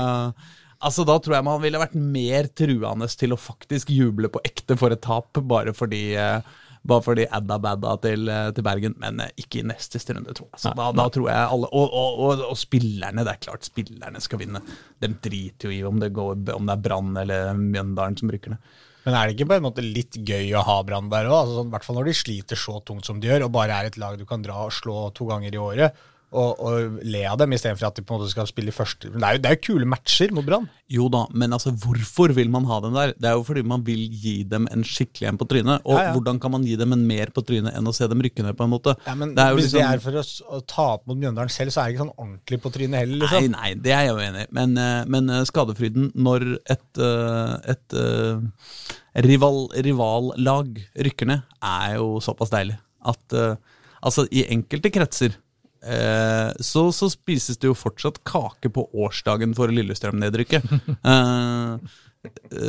[0.81, 4.77] Altså, Da tror jeg man ville vært mer truende til å faktisk juble på ekte
[4.79, 6.41] for et tap, bare fordi eh,
[6.81, 10.47] bare fordi adda badda til, eh, til Bergen, men eh, ikke i neste runde, tror
[10.49, 10.61] jeg.
[10.63, 14.21] Så da, da tror jeg alle og, og, og, og spillerne, det er klart spillerne
[14.23, 14.63] skal vinne.
[15.01, 18.55] De driter jo i om det, går, om det er Brann eller Mjøndalen som rykker
[18.55, 18.71] ned.
[19.05, 21.37] Men er det ikke på en måte litt gøy å ha Brann der òg?
[21.39, 23.77] Altså, sånn, I hvert fall når de sliter så tungt som de gjør, og bare
[23.77, 26.01] er et lag du kan dra og slå to ganger i året.
[26.31, 29.09] Og, og le av dem istedenfor at de på en måte skal spille i første
[29.11, 30.67] Men det er jo, det er jo kule matcher mot Brann.
[30.91, 33.11] Jo da, men altså, hvorfor vil man ha dem der?
[33.19, 35.83] Det er jo fordi man vil gi dem en skikkelig en på trynet.
[35.83, 36.13] Og Ja, ja.
[36.15, 38.55] hvordan kan man gi dem en mer på trynet enn å se dem rykke ned,
[38.59, 38.95] på en måte?
[39.07, 41.83] Ja, men det Hvis liksom, det er for å, ta opp mot Mjøndalen selv, så
[41.83, 43.25] er det ikke sånn ordentlig på trynet heller.
[43.27, 43.59] Nei, liksom.
[43.59, 44.51] nei, det er jeg jo enig i.
[44.61, 51.99] Men, eh, men eh, skadefryden når et, et, et eh, rival, rivallag rykker ned, er
[51.99, 53.55] jo såpass deilig at eh,
[54.01, 55.35] Altså, i enkelte kretser
[55.83, 60.67] eh, så, så spises det jo fortsatt kake på årsdagen for Lillestrøm-nedrykket.
[62.21, 62.61] Eh,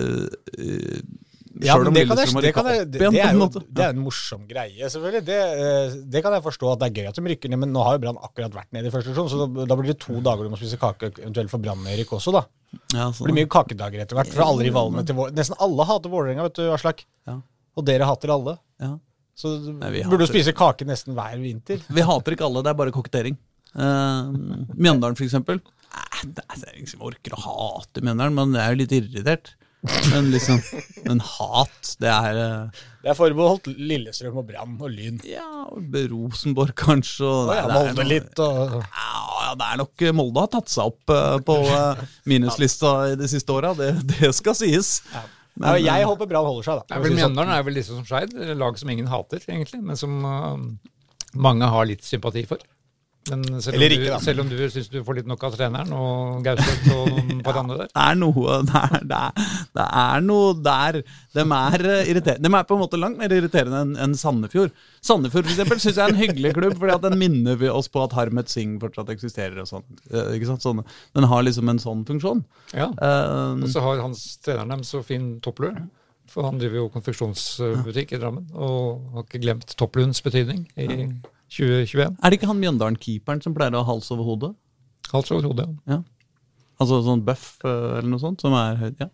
[0.57, 1.03] eh,
[1.61, 4.89] Ja, men det, kan jeg, det, jeg, det, er jo, det er en morsom greie,
[4.89, 5.21] selvfølgelig.
[5.27, 7.75] Det, eh, det kan jeg forstå at det er gøy at de rykker ned, men
[7.75, 9.99] nå har jo Brann akkurat vært nede i første divisjon, så da, da blir det
[10.01, 12.47] to dager du må spise kake, eventuelt for Brann-Erik også, da.
[12.97, 15.35] Ja, Det blir mye kakedager etter hvert, fra alle rivalene til Vår...
[15.37, 17.05] Nesten alle hater Vålerenga, vet du, Aslak.
[17.29, 17.37] Ja.
[17.77, 18.57] Og dere hater alle.
[18.81, 18.95] Ja.
[19.39, 21.81] Så du Nei, burde jo spise kake nesten hver vinter.
[21.97, 23.39] Vi hater ikke alle, det er bare kokettering.
[23.73, 24.29] Uh,
[24.77, 25.63] Mjøndalen, for eksempel.
[25.93, 29.55] Nei, Det er, ingen som orker å hate Mjøndalen, men det er jo litt irritert.
[29.83, 30.61] Men liksom
[31.09, 35.17] Men hat, det er eh, Det er forbeholdt Lillestrøm og Brann og Lyn.
[35.27, 35.65] Ja,
[36.13, 37.27] Rosenborg kanskje.
[37.27, 39.09] Og Å ja, det Molde noe- litt og Ja,
[39.49, 43.27] ja, det er nok Molde har tatt seg opp uh, på uh, minuslista i de
[43.33, 45.01] siste åra, det, det skal sies.
[45.11, 45.25] ja,
[45.61, 46.95] Men, ja, Jeg håper Brann holder seg, da.
[46.95, 49.99] Jeg er vel Mjøndalen er vel liksom som Skeid, lag som ingen hater, egentlig, men
[50.01, 50.57] som uh,
[51.37, 52.63] mange har litt sympati for.
[53.31, 55.55] Men selv, Eller om ikke, du, selv om du syns du får litt nok av
[55.55, 57.93] treneren og Gauseth og noen par andre der.
[57.93, 60.99] Det er noe det er, det, er, det er noe der
[61.37, 62.11] De er eh.
[62.43, 64.75] De er på en måte langt mer irriterende enn en Sandefjord.
[65.07, 68.03] Sandefjord for synes jeg er en hyggelig klubb, fordi at den minner vi oss på
[68.03, 69.63] at Harmet Singh fortsatt eksisterer.
[69.63, 69.87] og sånn.
[70.11, 70.67] Eh, sant?
[70.67, 70.83] Sånn,
[71.15, 72.43] den har liksom en sånn funksjon.
[72.75, 72.91] Ja.
[72.91, 75.77] um, Og så har hans treneren dem så fin topplue.
[76.33, 80.87] For han driver jo konfeksjonsbutikk i Drammen, og har ikke glemt topplunds betydning i
[81.53, 82.17] 2021.
[82.17, 84.53] er det ikke han Mjøndalen-keeperen som pleier å ha hals over hodet?
[85.13, 85.69] Hals over hodet.
[85.91, 86.03] ja.
[86.81, 88.43] Altså sånn buff eh, eller noe sånt?
[88.43, 89.11] som er høyt, ja.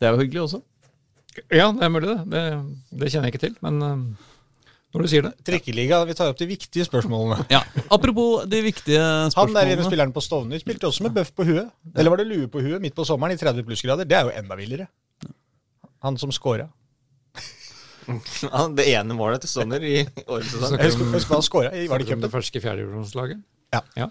[0.00, 0.62] Det er jo hyggelig også.
[1.52, 2.22] Ja, det er mulig, det.
[2.32, 2.42] Det,
[3.00, 4.32] det kjenner jeg ikke til, men uh,
[4.92, 7.46] når du sier det Trikkeliga, vi tar opp de viktige spørsmålene.
[7.52, 7.62] Ja.
[7.94, 9.38] Apropos de viktige spørsmålene.
[9.38, 11.70] Han der ene spilleren på Stovner spilte også med bøff på huet.
[11.96, 14.08] Eller var det lue på huet midt på sommeren i 30 plussgrader?
[14.08, 14.90] Det er jo enda villere.
[16.04, 16.68] Han som scora.
[18.42, 20.78] Ja, det ene målet til Stovner i årets sesong.
[20.78, 22.62] Jeg husker, husker hva han skåra i- Var det det cupen?
[22.64, 23.42] fjerdedivisjonslaget.
[23.72, 23.80] Ja.
[23.96, 24.08] ja.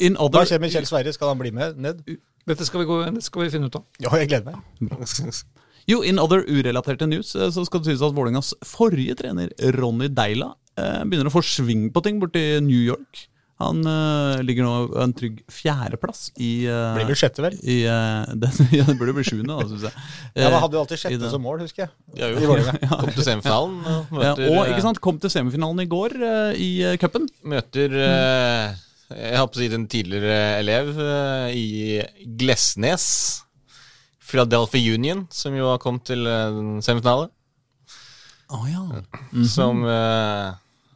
[0.00, 1.12] Hva skjer med Kjell Sverre?
[1.12, 2.04] Skal han bli med ned?
[2.48, 3.84] Dette skal vi, gå, skal vi finne ut av.
[4.00, 5.42] Ja, jeg gleder meg.
[5.90, 10.08] jo, in other urelaterte news eh, så skal det sies at Vålerengas forrige trener, Ronny
[10.08, 13.26] Deila, eh, begynner å få sving på ting borti New York.
[13.60, 17.58] Han uh, ligger nå på en trygg fjerdeplass i uh, Blir vel sjette, vel?
[17.60, 20.04] i, uh, den, ja, det burde bli sjuende, da, syns jeg.
[20.32, 21.92] Ja, Man hadde jo alltid sjette som mål, husker jeg.
[22.16, 25.34] Ja, har I jo kom kommet til semifinalen ja, møter, og ikke sant, kom til
[25.34, 26.16] semifinalen i går
[26.56, 27.28] i uh, cupen.
[27.52, 28.80] møter eh,
[29.12, 30.94] Jeg har på å si den tidligere elev
[31.52, 32.00] i
[32.40, 33.06] Glesnes.
[34.30, 37.28] Philadelphia Union, som jo har kommet til en semifinale.
[38.50, 38.82] Å ja.
[39.46, 40.50] Som eh,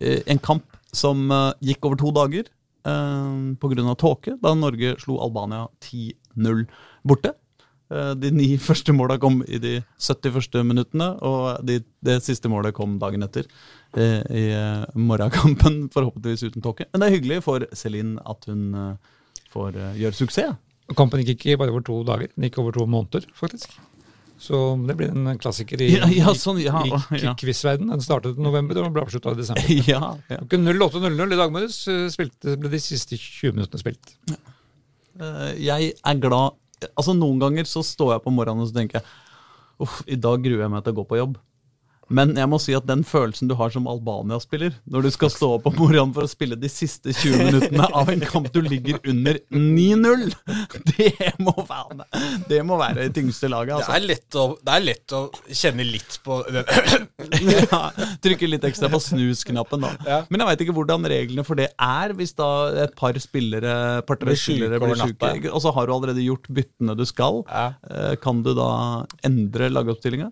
[0.00, 2.44] eh, en kamp som eh, gikk over to dager
[2.84, 3.94] eh, pga.
[4.00, 6.66] tåke, da Norge slo Albania 10-0
[7.06, 7.30] borte.
[7.90, 12.48] Eh, De ni første måla kom i de 70 første minuttene, og de, det siste
[12.52, 13.46] målet kom dagen etter.
[13.98, 16.86] eh, I eh, morgenkampen, forhåpentligvis uten tåke.
[16.92, 18.96] Men det er hyggelig for Celine at hun
[19.50, 20.54] får gjøre suksess.
[20.98, 23.76] Kampen gikk ikke bare over to dager, den gikk over to måneder, faktisk.
[24.40, 24.56] Så
[24.88, 26.80] det blir en klassiker i, Ja, ja, sånn, ja,
[27.20, 27.34] ja.
[27.38, 27.90] quizverden.
[27.92, 29.68] Den startet i november og ble avslutta i desember.
[29.90, 30.00] ja,
[30.30, 30.38] ja.
[30.40, 34.14] Klokken 08.00 i dag morges eh, ble de siste 20 minuttene spilt.
[35.60, 36.56] Jeg er glad
[36.94, 39.06] Altså Noen ganger så står jeg på morgenen og så tenker jeg
[39.80, 41.38] Uff, i dag gruer jeg meg til å gå på jobb.
[42.10, 45.52] Men jeg må si at den følelsen du har som Albania-spiller, når du skal stå
[45.58, 48.98] opp om morgenen for å spille de siste 20 minuttene av en kamp du ligger
[49.10, 50.24] under 9-0,
[50.90, 52.06] det må være
[52.50, 53.70] det må være det tyngste laget.
[53.70, 53.94] Det Altså.
[53.96, 55.20] er lett å, det er lett å
[55.62, 56.40] kjenne litt på.
[57.70, 57.80] Ja,
[58.22, 59.90] trykke litt ekstra på snus-knappen, da.
[60.06, 60.18] Ja.
[60.32, 62.48] Men jeg veit ikke hvordan reglene for det er, hvis da
[62.84, 63.74] et par spillere
[64.08, 65.50] par Blir syke blir syke.
[65.54, 67.42] Og så har du allerede gjort byttene du skal.
[67.48, 67.66] Ja.
[67.90, 68.68] Eh, Kan du da
[69.26, 70.30] endre lagoppstillinga?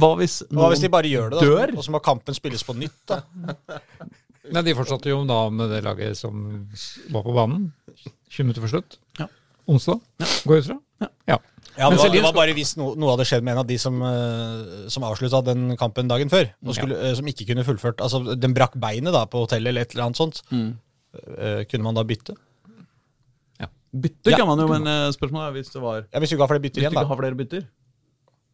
[0.00, 1.44] Hva hvis noen Hva hvis de bare gjør det, da?
[1.44, 1.76] dør?
[1.76, 3.20] Og så må kampen spilles på nytt, da?
[4.50, 6.40] Men De fortsatte jo da med det laget som
[7.12, 7.68] var på banen
[8.32, 8.96] 20 minutter før slutt.
[9.20, 9.28] Ja.
[9.70, 10.00] Onsdag,
[10.48, 10.78] går jeg ut fra.
[11.28, 11.36] Ja.
[11.78, 13.68] Ja, Men det, var, det var bare hvis noe, noe hadde skjedd med en av
[13.68, 17.64] de som, uh, som avslutta den kampen dagen før, og skulle, uh, som ikke kunne
[17.64, 20.42] fullført Altså, den brakk beinet da på hotellet eller et eller annet sånt.
[20.50, 20.72] Mm.
[21.14, 22.36] Uh, kunne man da bytte?
[23.90, 24.36] Bytte Ja.
[24.38, 26.62] kan man jo, men spørsmålet er hvis det var Ja, Hvis du ikke har flere
[26.62, 27.10] bytter Hvis du igjen, ikke da.
[27.10, 27.64] har flere bytter.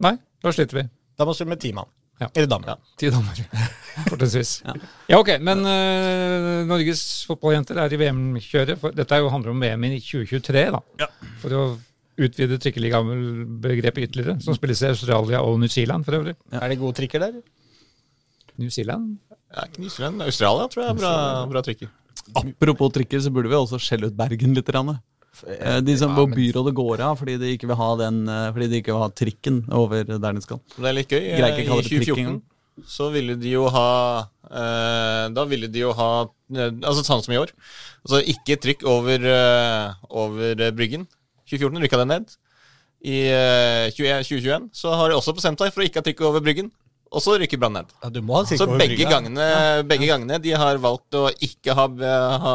[0.07, 0.85] Nei, da sliter vi.
[1.19, 1.91] Da må vi spille med ti mann.
[2.23, 2.31] Ja.
[2.33, 2.79] Eller damer.
[2.97, 3.41] Ti damer,
[4.11, 4.53] fortrinnsvis.
[4.65, 4.75] Ja.
[5.11, 5.19] Ja.
[5.19, 8.81] ok, men uh, Norges fotballjenter er i VM-kjøret.
[8.81, 10.81] for Dette er jo, handler om VM i 2023, da.
[11.03, 11.11] Ja.
[11.43, 11.67] For å
[12.17, 16.33] utvide trikkeligabegrepet ytterligere, som spilles i Australia og New Zealand for øvrig.
[16.55, 16.63] Ja.
[16.65, 17.37] Er det gode trikker der?
[18.57, 19.19] New Zealand?
[19.53, 21.13] ja, ikke New Zealand, Australia tror jeg er bra,
[21.53, 21.93] bra trikker.
[22.41, 24.67] Apropos trikker, så burde vi også skjelle ut Bergen litt.
[24.73, 24.97] Grann.
[25.45, 28.69] Eh, De som Ja, byrådet går av fordi de ikke vil ha den eh, Fordi
[28.73, 30.61] de ikke vil ha trikken over der de skal.
[30.77, 31.23] Det er litt gøy.
[31.35, 32.43] Eh, I 2014
[32.87, 33.89] så ville de jo ha
[34.51, 36.09] eh, Da ville de jo ha
[36.55, 37.53] eh, Altså sånn som i år.
[38.07, 41.07] Altså ikke trykk over, eh, over Bryggen.
[41.51, 42.37] 2014 rykka det ned.
[43.07, 46.25] I eh, 20, 2021 så har de også bestemt seg for å ikke ha trykk
[46.27, 46.71] over Bryggen.
[47.07, 47.91] Og så rykker Brann ned.
[48.03, 49.47] Ja, du må ha Så over begge gangene,
[49.87, 51.87] begge gangene de har valgt å ikke ha,
[52.43, 52.55] ha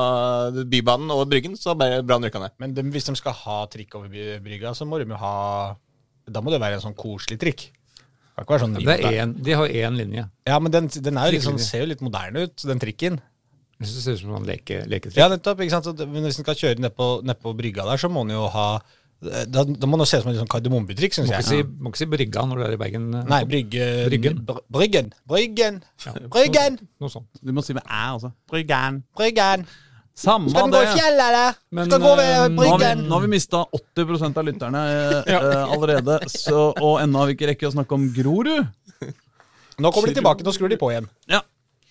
[0.51, 2.57] Bybanen og Bryggen, så har Brann rykka ned.
[2.61, 4.11] Men de, hvis de skal ha trikk over
[4.43, 5.35] brygga, så må de jo ha
[6.31, 7.69] Da må det være en sånn koselig trikk.
[8.41, 10.23] Det kan sånn Det er en, de har én linje.
[10.47, 13.19] Ja, men den, den er sånn, ser jo litt moderne ut, den trikken.
[13.81, 15.17] Det ser ut som en leke, leketrikk.
[15.17, 15.61] Ja, nettopp.
[15.63, 15.87] ikke sant?
[15.89, 18.35] Så men hvis den skal kjøre ned på, ned på brygga der, så må den
[18.35, 18.67] jo ha
[19.21, 21.91] Da, da må den se ut som en sånn kardemommebutikk, syns Må ikke, si, må
[21.91, 23.03] ikke si brygga når du er i Bergen.
[23.19, 24.39] eh, Nei, brygge, Bryggen.
[24.47, 25.11] Br- Bryggen.
[25.29, 25.77] Bryggen.
[26.33, 26.79] Bryggen.
[26.97, 27.29] Noe sånt.
[27.37, 28.31] Du må si med æ, altså.
[28.49, 29.03] Bryggen.
[29.13, 29.67] Bryggen.
[30.17, 30.79] Samme Skal den det.
[30.81, 31.53] gå i fjellet, eller?
[31.71, 33.05] Men, Skal den gå ved bryggen.
[33.07, 34.81] Nå har vi, vi mista 80 av lytterne
[35.33, 35.39] ja.
[35.39, 38.67] uh, allerede, så, og ennå har vi ikke rekket å snakke om Grorud.
[39.81, 41.07] Nå kommer de tilbake, nå skrur de på igjen.
[41.31, 41.39] Ja.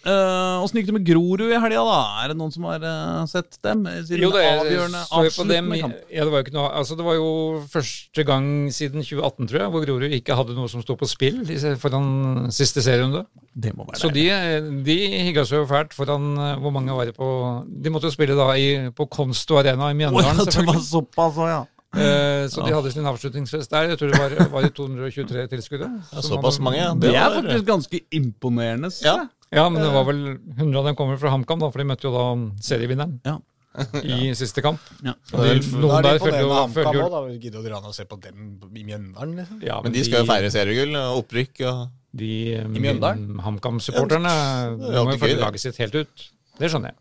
[0.00, 1.98] Uh, Åssen gikk det med Grorud i helga, da?
[2.22, 3.82] Er det noen som har uh, sett dem?
[4.08, 5.02] Siden Jo, det avgjørende,
[5.34, 5.98] så dem, kamp.
[6.08, 7.30] ja, det var jo ikke noe Altså, det var jo
[7.68, 11.42] første gang siden 2018, tror jeg, hvor Grorud ikke hadde noe som sto på spill
[11.82, 13.26] foran siste serierunde.
[13.52, 14.24] Det må være Så de,
[14.86, 17.26] de higga seg jo fælt foran eh, Hvor mange var det på
[17.66, 20.38] De måtte jo spille da i, på Konsto Arena i Mjøndalen.
[20.38, 21.60] Oh, ja, det var såpass òg, ja.
[21.90, 23.88] Uh, så de hadde sin avslutningsfest der.
[23.90, 25.88] Jeg tror det var, var det 223 tilskuere.
[26.12, 26.92] Ja, såpass mange, ja.
[26.94, 28.92] Det er faktisk ganske imponerende.
[29.02, 29.16] Ja.
[29.50, 30.20] Ja, men det var vel
[30.56, 32.26] 100 av dem kommer fra HamKam, da, for de møtte jo da
[32.62, 33.38] serievinneren Ja.
[34.02, 34.82] i siste kamp.
[35.06, 35.14] Ja.
[35.34, 37.34] Og de, Da noen er de der følger jo, følger.
[37.42, 39.60] Gidder å dra ned og se på dem i Mjøndalen, liksom.
[39.66, 41.82] ja, Men de skal jo feire seriegull og opprykk og
[42.22, 43.38] De eh, Mjøndalen?
[43.46, 46.24] HamKam-supporterne ja, må jo følge laget sitt helt ut.
[46.58, 46.98] Det skjønner jeg.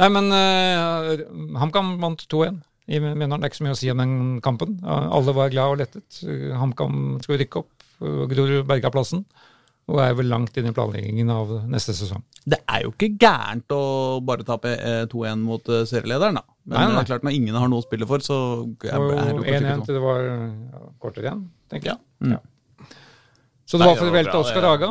[0.00, 3.40] Nei, men uh, HamKam vant 2-1 i Mjøndalen.
[3.40, 4.14] Det er ikke så mye å si om den
[4.44, 4.76] kampen.
[4.84, 6.20] Alle var glad og lettet.
[6.24, 7.72] Eh, HamKam skulle rykke opp.
[8.32, 9.24] Grorud berga plassen.
[9.86, 12.24] Og er vel langt inn i planleggingen av neste sesong.
[12.42, 13.82] Det er jo ikke gærent å
[14.26, 16.42] bare tape eh, 2-1 mot eh, serielederen, da.
[16.66, 16.94] Men Nei, nei.
[16.96, 18.38] det er klart når ingen har noe å spille for, så
[18.82, 19.84] er, er det jo jo 1-1 sånn.
[19.86, 20.30] til det var
[21.02, 22.02] kortere igjen, tenker jeg.
[22.24, 22.34] Mm.
[22.34, 22.90] Ja.
[23.66, 24.90] Så det Nei, var farvel til Oskar Aga,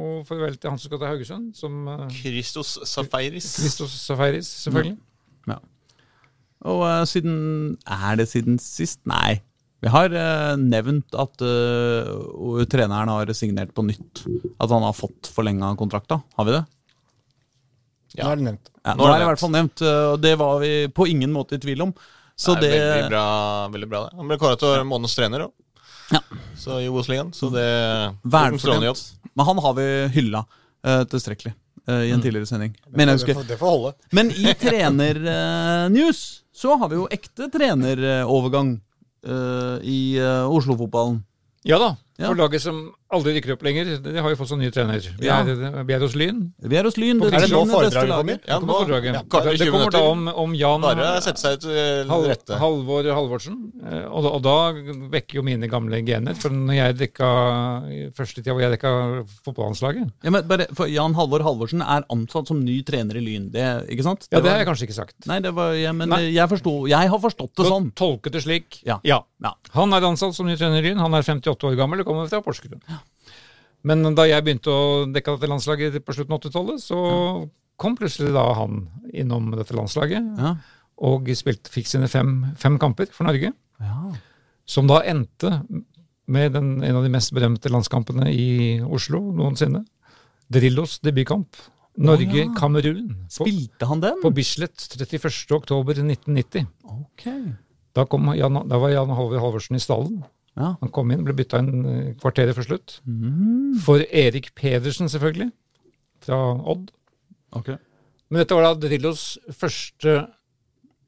[0.00, 3.52] og farvel til han som skal til Haugesund, som uh, Christos Safaris.
[3.60, 4.96] Christos Safaris, selvfølgelig.
[6.60, 9.00] Og uh, siden Er det siden sist?
[9.08, 9.40] Nei.
[9.80, 14.26] Vi har eh, nevnt at uh, treneren har signert på nytt.
[14.60, 16.20] At han har fått forlenga kontrakta.
[16.36, 16.64] Har vi det?
[18.18, 18.70] Nå er det nevnt.
[18.82, 20.72] Ja, Nå nå er det det i hvert fall nevnt, eh, og det var vi
[20.92, 21.94] på ingen måte i tvil om.
[22.40, 23.24] Så det det er veldig bra,
[23.72, 24.12] veldig bra det.
[24.18, 25.52] Han ble kåra til månedens trener òg.
[26.10, 26.20] Ja.
[26.58, 27.32] Så i Obos-ligaen.
[27.36, 27.66] Så det
[28.22, 29.02] Vern en strålende jobb.
[29.36, 32.72] Men han har vi hylla uh, tilstrekkelig uh, i en tidligere sending.
[32.88, 33.92] Men, Det får, det får holde.
[34.16, 38.74] Men i trenernews så har vi jo ekte trenerovergang
[39.24, 41.20] i uh, Oslo-fotballen.
[41.64, 42.28] Ja da, Ja.
[42.28, 45.00] for laget som aldri rykker opp lenger, de har jo fått sånn ny trener.
[45.18, 45.40] Vi, Ja.
[45.42, 46.52] er, vi er hos Lyn.
[46.62, 47.22] Vi er hos Lyn.
[47.22, 48.38] Er Er det nå foredraget kommer?
[48.46, 49.14] Ja, Det kommer nå, foredraget.
[49.14, 52.58] ja, det kommer da om, om Jan Bare sette seg til rette.
[52.60, 53.56] Halvor Halvorsen.
[53.88, 54.72] eh, Og, og da
[55.10, 56.34] vekker jo mine gamle gener.
[56.36, 57.30] For når jeg dekka
[58.16, 58.92] første tida hvor jeg dekka
[59.46, 63.50] fotballandslaget Ja, men bare, for Jan Halvor Halvorsen er ansatt som ny trener i Lyn,
[63.54, 64.28] det, ikke sant?
[64.30, 65.16] Ja, det har jeg kanskje ikke sagt.
[65.30, 66.22] Nei, det var, ja, men Nei.
[66.34, 67.90] jeg forstod, Jeg har forstått det sånn.
[67.96, 68.80] Tolket det slik.
[68.86, 68.98] Ja.
[69.04, 69.20] ja.
[69.42, 69.54] Ja.
[69.74, 70.98] Han er ansatt som ny trener i Lyn.
[71.00, 72.82] Han er 58 år gammel kommer fra Porsgrunn.
[73.88, 76.98] Men da jeg begynte å dekke dette landslaget på slutten av 80-tallet, så
[77.80, 78.82] kom plutselig da han
[79.16, 80.50] innom dette landslaget Ja.
[81.00, 83.54] og spilte, fikk sine fem, fem kamper for Norge.
[83.80, 84.12] Ja.
[84.68, 85.62] Som da endte
[86.30, 88.50] med den, en av de mest berømte landskampene i
[88.84, 89.80] Oslo noensinne.
[90.52, 91.56] Drillos debutkamp.
[92.00, 93.08] Norge-Kamerun.
[93.32, 94.20] på, Spilte han den?
[94.22, 96.66] på Bislett 31.10.1990.
[96.84, 97.52] Okay.
[97.96, 100.20] Da, kom Jan, da var Jan Halvor Halvorsen i stallen.
[100.60, 100.74] Ja.
[100.82, 102.98] Han kom inn, ble bytta inn eh, kvarteret før slutt.
[103.08, 103.78] Mm.
[103.84, 105.48] For Erik Pedersen, selvfølgelig.
[106.26, 106.90] Fra Odd.
[107.56, 107.80] Okay.
[108.30, 109.24] Men dette var da Drillos
[109.56, 110.20] første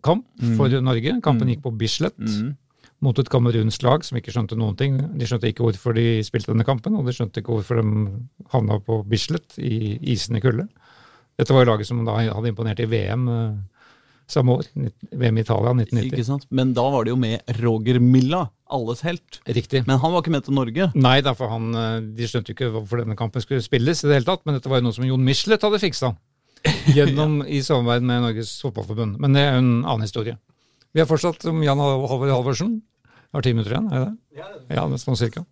[0.03, 1.15] kamp for Norge.
[1.23, 2.19] Kampen gikk på Bislett.
[2.19, 2.57] Mm.
[3.03, 4.95] mot et kamerunsk lag som ikke skjønte noen ting.
[5.19, 7.87] De skjønte ikke hvorfor de spilte denne kampen, og de skjønte ikke hvorfor de
[8.53, 10.69] havna på Bislett i isende kulde.
[11.39, 13.57] Dette var jo laget som da hadde imponert i VM eh,
[14.33, 14.69] samme år.
[14.75, 16.09] VM i Italia 1990.
[16.09, 16.47] Ikke sant?
[16.51, 18.43] Men da var det jo med Roger Milla,
[18.73, 19.41] alles helt.
[19.47, 19.85] Riktig.
[19.89, 20.91] Men han var ikke med til Norge.
[20.97, 24.21] Nei, derfor han, eh, de skjønte jo ikke hvorfor denne kampen skulle spilles i det
[24.21, 26.15] hele tatt, men dette var jo noe som Jon Michelet hadde fiksa.
[26.97, 29.19] Gjennom i samarbeid med Norges Fotballforbund.
[29.23, 30.39] Men det er jo en annen historie.
[30.93, 32.81] Vi har fortsatt om Jan Halvor Halvorsen.
[33.33, 34.47] Var ti minutter igjen, er det det?
[34.77, 35.47] Ja, det er sånn cirka.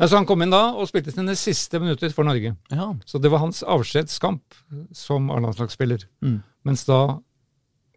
[0.00, 2.54] Nei, så han kom inn da og spilte sine siste minutter for Norge.
[2.72, 2.86] Ja.
[3.04, 4.56] Så det var hans avskjedskamp
[4.96, 6.06] som A-landslagsspiller.
[6.24, 6.38] Mm.
[6.64, 7.18] Mens da,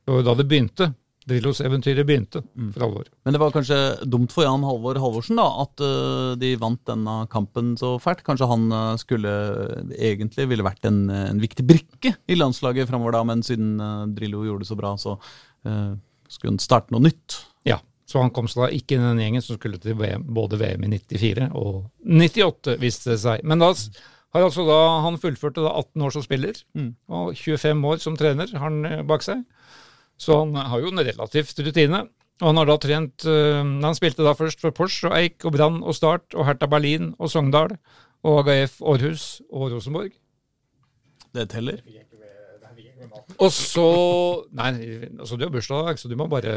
[0.04, 0.89] det var da det begynte.
[1.24, 2.42] Drillos-eventyret begynte
[2.74, 3.06] for alvor.
[3.24, 3.78] Men det var kanskje
[4.12, 8.26] dumt for Jan Halvor Halvorsen da, at øh, de vant denne kampen så fælt.
[8.28, 9.32] Kanskje han øh, skulle
[9.96, 13.78] egentlig ville vært en, en viktig brikke i landslaget framover da, men siden
[14.18, 15.16] Drillo gjorde det så bra, så
[15.63, 17.38] skulle han starte noe nytt.
[17.70, 20.26] Ja, Så han kom seg da ikke inn i den gjengen som skulle til VM,
[20.36, 23.46] både VM i 94 og 98, viste det seg.
[23.48, 23.72] Men da
[24.34, 26.58] har altså da han fullførte da 18 år som spiller,
[27.08, 29.44] og 25 år som trener har han eh, bak seg.
[30.24, 32.04] Så han har jo en relativt rutine.
[32.42, 35.54] Og han har da trent eh, Han spilte da først for Porsch og Eik og
[35.56, 37.76] Brann og Start og Hertha Berlin og Sogndal
[38.24, 40.16] og AGF Århus og Rosenborg.
[41.36, 41.80] Det teller.
[43.42, 43.86] Og så
[44.56, 44.72] Nei,
[45.20, 46.54] altså du har bursdag så du må bare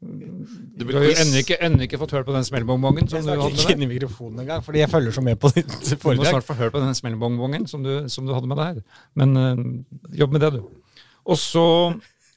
[0.00, 3.30] Du har jo ennå ikke, ennå ikke fått hørt på den smellbongbongen som Jeg du
[3.30, 6.24] snakker ikke inn i mikrofonen engang, fordi jeg følger så med på ditt Du må
[6.24, 9.02] snart få hørt på den smellbongbongen som, du- som du hadde med deg her.
[9.14, 9.62] Men øh,
[10.22, 10.62] jobb med det, du.
[11.28, 11.66] Og så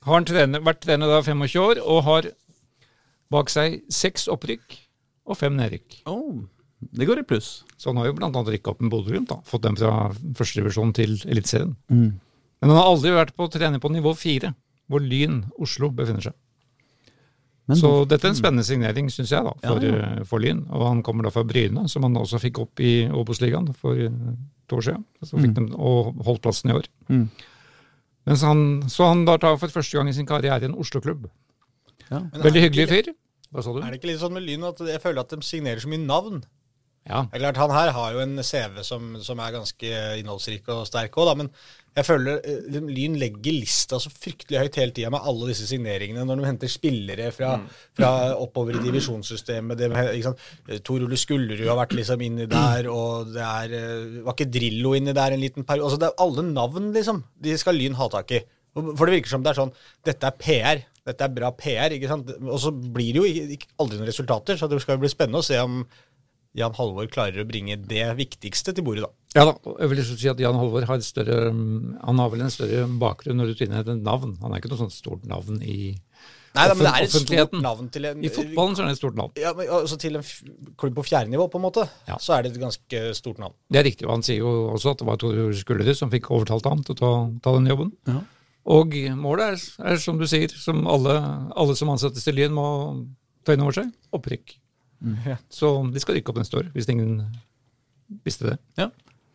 [0.03, 2.27] har han trener, vært trener da 25 år og har
[3.33, 4.75] bak seg seks opprykk
[5.29, 6.01] og fem nedrykk.
[6.11, 6.43] Oh,
[6.93, 7.63] det går i pluss.
[7.79, 9.31] Så han har jo annet rykka opp med Bodø-Glimt.
[9.47, 11.75] Fått dem fra førstedivisjon til Eliteserien.
[11.89, 14.53] Men han har aldri vært på trener på nivå fire,
[14.91, 16.35] hvor Lyn Oslo befinner seg.
[17.71, 20.07] Men så dette er en spennende signering, syns jeg, da, for, Ja, ja.
[20.19, 20.65] eh, for Lyn.
[20.75, 24.11] Og han kommer da fra Bryne, som han også fikk opp i Obos-ligaen for eh,
[24.67, 25.05] to år siden.
[25.23, 26.89] Så fikk de, og holdt plassen i år.
[27.07, 27.29] Mm.
[28.29, 31.27] Mens han, så han da tar for første gang i sin karriere en Oslo-klubb.
[32.09, 32.23] Ja.
[32.43, 33.13] Veldig hyggelig fyr.
[33.53, 33.81] Hva sa du?
[33.83, 36.01] Er det ikke litt sånn med Lyn at jeg føler at de signerer så mye
[36.01, 36.43] navn?
[37.03, 37.25] Ja.
[37.27, 40.85] Det er klart, Han her har jo en CV som, som er ganske innholdsrik og
[40.87, 41.35] sterk òg, da.
[41.41, 41.49] Men
[41.93, 46.25] jeg føler eh, Lyn legger lista så fryktelig høyt hele tida med alle disse signeringene.
[46.25, 47.51] Når de henter spillere fra,
[47.93, 48.09] fra
[48.41, 49.77] oppover i divisjonssystemet.
[49.77, 49.91] Det?
[49.93, 54.49] Eh, Tor Ole Skullerud har vært liksom inni der, og det er eh, Var ikke
[54.55, 55.91] Drillo inni der en liten periode?
[55.91, 57.21] Altså, det er alle navn, liksom.
[57.45, 58.41] De skal Lyn ha tak i.
[58.73, 59.75] For det virker som det er sånn
[60.07, 60.81] Dette er PR.
[61.05, 61.93] Dette er bra PR.
[61.93, 62.33] ikke sant?
[62.41, 65.45] Og så blir det jo aldri noen resultater, så det skal jo bli spennende å
[65.45, 65.83] se om
[66.57, 69.13] Jan Halvor klarer å bringe det viktigste til bordet, da.
[69.33, 72.29] Ja da, jeg vil liksom si at Jan Halvor har, et større, mm, han har
[72.29, 74.35] vel en større bakgrunn når du et navn.
[74.43, 75.95] Han er ikke noe sånt stort navn i,
[76.53, 78.75] Nei, da, men det er et stort navn til en i fotballen.
[78.77, 79.31] så er det et stort navn.
[79.41, 80.43] Ja, men også Til en f
[80.77, 82.17] klubb på fjerde nivå, på en måte, Ja.
[82.21, 83.55] så er det et ganske stort navn.
[83.73, 86.29] Det er riktig, og han sier jo også at det var Tor Skullerud som fikk
[86.29, 87.91] overtalt ham til å ta, ta den jobben.
[88.05, 88.21] Ja.
[88.69, 91.17] Og målet er, er, som du sier, som alle,
[91.57, 92.67] alle som ansettes til Lyn må
[93.43, 94.53] ta inn over seg, opprykk.
[95.25, 95.39] Ja.
[95.51, 97.17] Så de skal rykke opp neste år, hvis ingen
[98.23, 98.59] visste det.
[98.77, 98.91] Ja.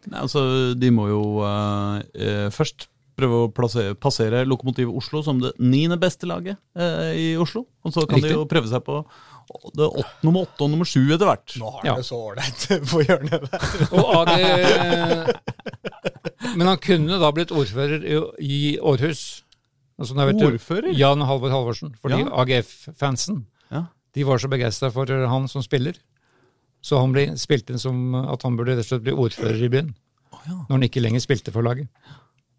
[0.07, 2.87] Nei, altså, de må jo eh, eh, først
[3.19, 7.65] prøve å plassere, passere Lokomotiv Oslo som det niende beste laget eh, i Oslo.
[7.83, 8.31] Og så kan Riktig.
[8.31, 9.01] de jo prøve seg på
[9.75, 11.55] det åtte, nummer åtte og nummer sju etter hvert.
[11.59, 11.95] Nå har Ja.
[11.97, 13.59] det så ålreit på hjørnet der.
[13.97, 15.39] Og AG
[16.57, 19.43] Men han kunne da blitt ordfører i, i Århus.
[19.99, 20.93] Altså, nå vet du- Ordfører?
[20.95, 21.95] Jan Halvor Halvorsen.
[22.01, 22.29] Fordi Ja.
[22.45, 23.87] AGF-fansen Ja.
[24.15, 25.95] de var så begeistra for han som spiller.
[26.85, 29.71] Så han ble spilt inn som at han burde rett og slett bli ordfører i
[29.73, 29.93] byen.
[30.47, 30.55] ja.
[30.55, 31.89] Når han ikke lenger spilte for laget.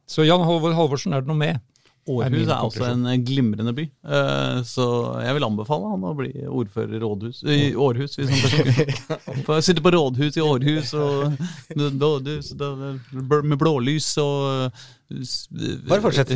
[0.10, 1.62] Så Jan Halvor Halvorsen er det noe med.
[2.10, 4.86] Århus er, er også en eh, glimrende by, eh, så
[5.22, 8.16] jeg vil anbefale han å bli ordfører i rådhus, i Århus.
[8.18, 11.36] Hvis han For sitte på rådhus i Århus og
[11.78, 14.80] med blålys og
[15.10, 16.34] Bare fortsett.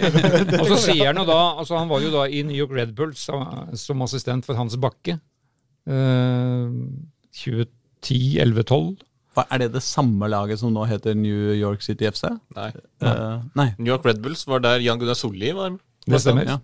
[0.60, 2.90] Og så sier han jo da altså Han var jo da i New York Red
[2.92, 3.46] Bulls som,
[3.80, 5.16] som assistent for Hans Bakke.
[7.30, 7.64] Eh,
[8.02, 8.96] 2010, 11, 12.
[9.36, 12.24] Hva, Er det det samme laget som nå heter New York City FC?
[12.56, 12.70] Nei.
[13.02, 13.68] Uh, nei.
[13.78, 15.76] New York Red Bulls var der Jan Gunnar Solli var.
[16.06, 16.44] Det stemmer.
[16.48, 16.58] Ja.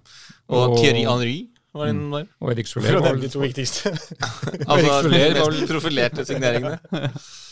[0.48, 2.26] Og Og- Thierry Henry var inne der.
[2.40, 3.90] Og Erik Soler Fra de to viktigste.
[4.66, 6.79] Altså Soler var mest profilerte signeringene.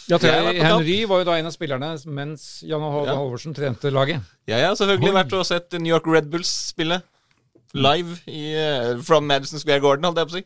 [0.09, 0.61] Ja, Jeg.
[0.61, 3.14] Henry var jo da en av spillerne mens Jan Halvor Ja.
[3.16, 4.20] Halvorsen trente laget.
[4.48, 7.03] Ja, Jeg har selvfølgelig vært og sett New York Red Bulls spille
[7.74, 10.44] live i, uh, from Madison Square Garden, holdt jeg på å si.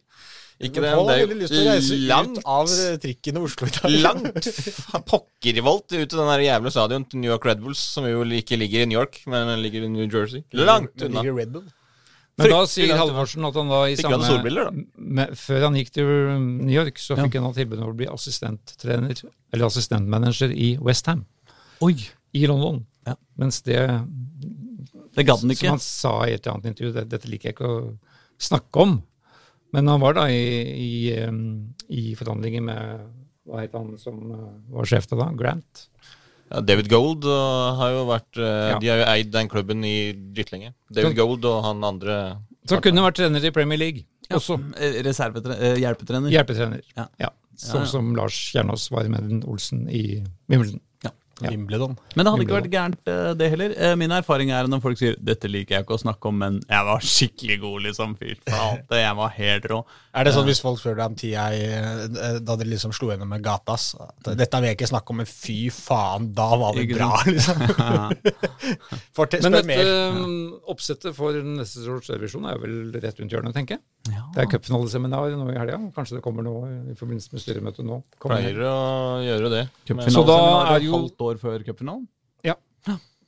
[0.58, 2.70] Ikke det, men det er veldig lyst til å reise jo langt, ut av
[3.04, 3.92] trikken i Oslo i dag.
[4.02, 4.48] langt
[4.80, 5.00] fa-
[5.94, 8.82] ut til den der jævla stadion til New York Red Bulls, som jo ikke ligger
[8.82, 10.42] i New York, men ligger i New Jersey.
[10.58, 11.22] Langt Men unna.
[12.38, 12.92] Men da sier.
[12.98, 14.18] Halvorsen at han da i Fikk samme
[14.68, 14.84] da?
[15.18, 16.10] med, Før han gikk til
[16.42, 19.22] New York, så fikk han da tilbud om å bli assistenttrener,
[19.54, 21.24] eller assistentmanager i Westham
[21.82, 21.96] Oi!
[22.38, 22.84] i London.
[23.08, 23.14] Ja.
[23.40, 23.78] Mens det,
[25.16, 27.70] Det gadd han som han sa i et annet intervju, det, dette liker jeg ikke
[27.74, 27.80] å
[28.38, 28.98] snakke om.
[29.72, 31.14] Men han var da i, i,
[31.92, 33.06] i forhandlinger med
[33.48, 35.28] Hva het han som eh, var sjef da?
[35.36, 35.86] Grant?
[36.48, 38.78] Ja, David Gold uh, har jo vært uh, Ja.
[38.80, 40.70] De har jo eid den klubben i drittlenge.
[40.88, 42.16] David Så- Gold og han andre
[42.68, 44.06] Som kunne vært trener i Premier League.
[44.32, 46.28] Også Eh, Reservetre eh, hjelpetrener.
[46.32, 46.80] hjelpetrener.
[46.96, 47.06] Ja.
[47.20, 47.30] Ja.
[47.58, 47.90] Sånn Ja, ja.
[47.92, 50.80] som Lars Kjernås var med den Olsen i Wimbledon.
[51.40, 51.96] Wimbledon.
[52.16, 53.74] Men det hadde ikke vært gærent, eh, det heller.
[53.76, 56.60] Eh, Min erfaring er når folk sier 'dette liker jeg ikke å snakke om', men
[56.68, 58.16] jeg var skikkelig god, liksom.
[58.18, 59.84] Fy faen, jeg var helt rå.
[60.14, 63.28] Er det sånn hvis folk spør deg om tida eh, da dere liksom slo gjennom
[63.28, 67.12] med Gatas Dette vil jeg ikke snakke om, men fy faen, da var det bra,
[67.26, 67.62] liksom.
[69.16, 69.84] Fortell, Men dette
[70.14, 73.84] um, oppsettet for neste års revisjon er vel rett rundt hjørnet, tenker jeg.
[74.08, 74.24] Ja.
[74.34, 75.78] Det er cupfinaleseminar nå i helga.
[75.96, 78.00] Kanskje det kommer noe i forbindelse med styremøtet nå.
[78.22, 78.76] Kommer Pleier å
[79.24, 79.64] gjøre det.
[80.08, 80.38] Så da
[80.74, 82.08] er jo- halvt år før cupfinalen.
[82.46, 82.56] Ja,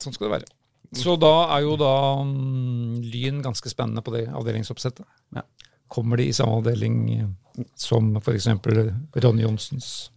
[0.01, 0.49] sånn skal det være.
[0.97, 5.05] Så da er jo da um, Lyn ganske spennende på det avdelingsoppsettet.
[5.37, 5.45] Ja.
[5.91, 7.29] Kommer de i samme avdeling eh,
[7.79, 8.49] som f.eks.
[9.23, 10.09] Ronny Johnsens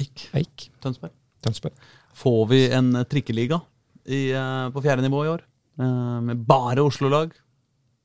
[0.00, 0.26] Eik.
[0.38, 1.14] Eik Tønsberg.
[1.44, 1.76] Tønsberg?
[2.18, 3.60] Får vi en eh, trikkeliga
[4.06, 5.46] i, eh, på fjerde nivå i år?
[6.22, 7.30] Med bare Oslo-lag?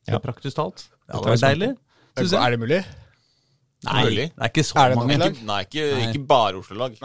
[0.08, 0.22] Ja.
[0.24, 0.86] Praktisk talt.
[1.10, 1.74] Det var deilig.
[2.18, 2.80] Er det mulig?
[3.86, 5.18] Nei, det er ikke så Er det mange.
[5.18, 6.96] Ikke, nei, ikke, ikke bare Oslo-lag.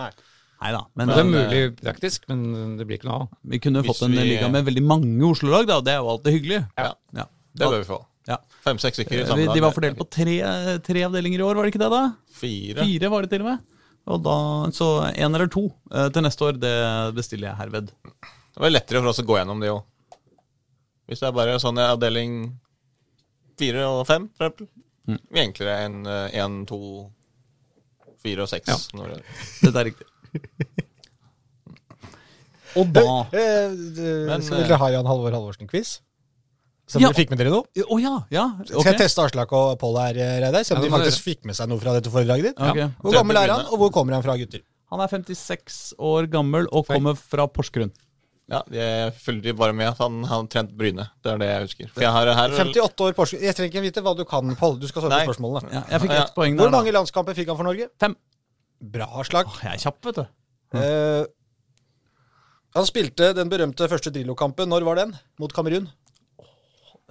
[0.63, 0.71] Nei.
[0.77, 0.81] Da.
[0.95, 3.29] Men Det er eh, mulig praktisk, men det blir ikke noe av.
[3.45, 5.81] vi kunne Hvis fått en vi- liga med veldig mange Oslo-lag, da.
[5.83, 6.61] Det er jo alltid hyggelig.
[6.79, 7.25] Ja, Ja.
[7.57, 7.99] det bør vi få.
[8.29, 8.37] Ja.
[8.63, 10.37] Fem-seks stykker i samme samme de var fordelt på tre,
[10.87, 11.91] tre avdelinger i år, var det ikke det?
[11.91, 12.03] da?
[12.33, 12.85] Fire.
[12.87, 13.59] Fire var det til og med.
[14.07, 14.37] Og da,
[14.71, 14.87] Så
[15.17, 17.91] én eller to eh, til neste år, det bestiller jeg herved.
[17.91, 19.83] Det var lettere for oss å gå gjennom de òg.
[21.09, 22.59] Hvis det er bare sånn i avdeling
[23.59, 24.69] fire og fem, for eksempel.
[25.09, 25.19] Mm.
[25.35, 27.11] Enklere enn én, to,
[28.23, 28.69] fire og seks.
[28.69, 28.77] Ja.
[28.99, 29.25] når det-
[29.63, 30.07] Dette er riktig.
[32.81, 33.03] Og da
[33.37, 33.69] Eh,
[34.29, 35.91] Men, skal dere ha Jan Halvor Halvorsen-quiz?
[36.89, 37.09] Som Ja.
[37.09, 37.65] dere fikk med dere noe?
[37.77, 38.45] Å ja, ja.
[38.67, 40.65] Skal jeg teste Aslak og Pål her, eh, Reidar?
[40.65, 42.59] Se om Ja, de faktisk fikk med seg noe fra dette foredraget ditt?
[42.59, 42.89] Okay.
[43.03, 44.61] Hvor gammel er han, og hvor kommer han fra, gutter?
[44.91, 47.93] Han er 56 år gammel og kommer fra Porsgrunn.
[48.51, 51.09] Ja, Jeg følger bare med at han han har trent Bryne.
[51.23, 51.89] Det er det jeg husker.
[51.95, 53.41] For jeg har her 58 år Porsgrunn.
[53.41, 54.79] Jeg trenger ikke vite hva du kan, Pål.
[54.81, 55.73] Du skal svare på spørsmålene.
[55.73, 56.23] Ja, jeg fikk Ja.
[56.25, 56.69] ett poeng der.
[56.69, 57.89] Hvor mange landskamper fikk han for Norge?
[57.99, 58.17] Fem.
[58.83, 59.47] Bra, slag.
[59.47, 60.25] Åh, Jeg er kjapp, vet du.
[60.79, 61.25] Eh,
[62.73, 64.71] han spilte den berømte første Drillo-kampen.
[64.73, 65.13] Når var den?
[65.39, 65.87] Mot Kamerun?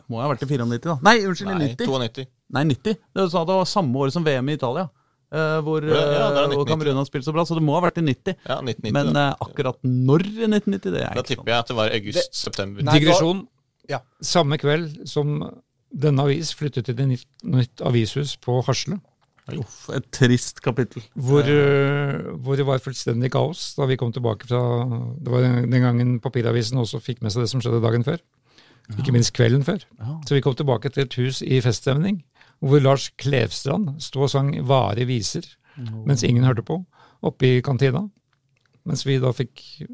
[0.10, 0.96] Må ha vært i 94, da.
[1.06, 1.86] Nei, unnskyld, Nei, 90.
[1.88, 2.26] 92.
[2.58, 2.98] Nei, 90.
[3.16, 4.90] Det sa det var samme år som VM i Italia.
[5.32, 6.56] Uh, hvor Ja, ja, det er eh, 1990.
[6.58, 8.36] hvor Kamerun har spilt så bra, så det må ha vært i 90.
[8.50, 8.92] Ja, 1990.
[8.98, 11.78] Men eh, akkurat når i 1990, det er da ikke Da tipper jeg at det
[11.78, 12.88] var august-september.
[12.92, 13.46] Digresjon.
[13.90, 14.02] Ja.
[14.26, 15.38] Samme kveld som
[15.92, 19.00] denne avis flyttet til et nytt, nytt avishus på Hasle,
[19.60, 21.04] Uff, et trist kapittel.
[21.16, 24.62] hvor, øh, hvor det var fullstendig kaos da vi kom tilbake fra
[25.20, 28.22] Det var den gangen papiravisen også fikk med seg det som skjedde dagen før.
[29.00, 29.84] Ikke minst kvelden før.
[30.28, 32.24] Så vi kom tilbake til et hus i feststemning,
[32.60, 35.46] hvor Lars Klevstrand sto og sang vare viser
[36.06, 36.84] mens ingen hørte på,
[37.24, 38.04] oppe i kantina.
[38.86, 39.86] Mens vi da fikk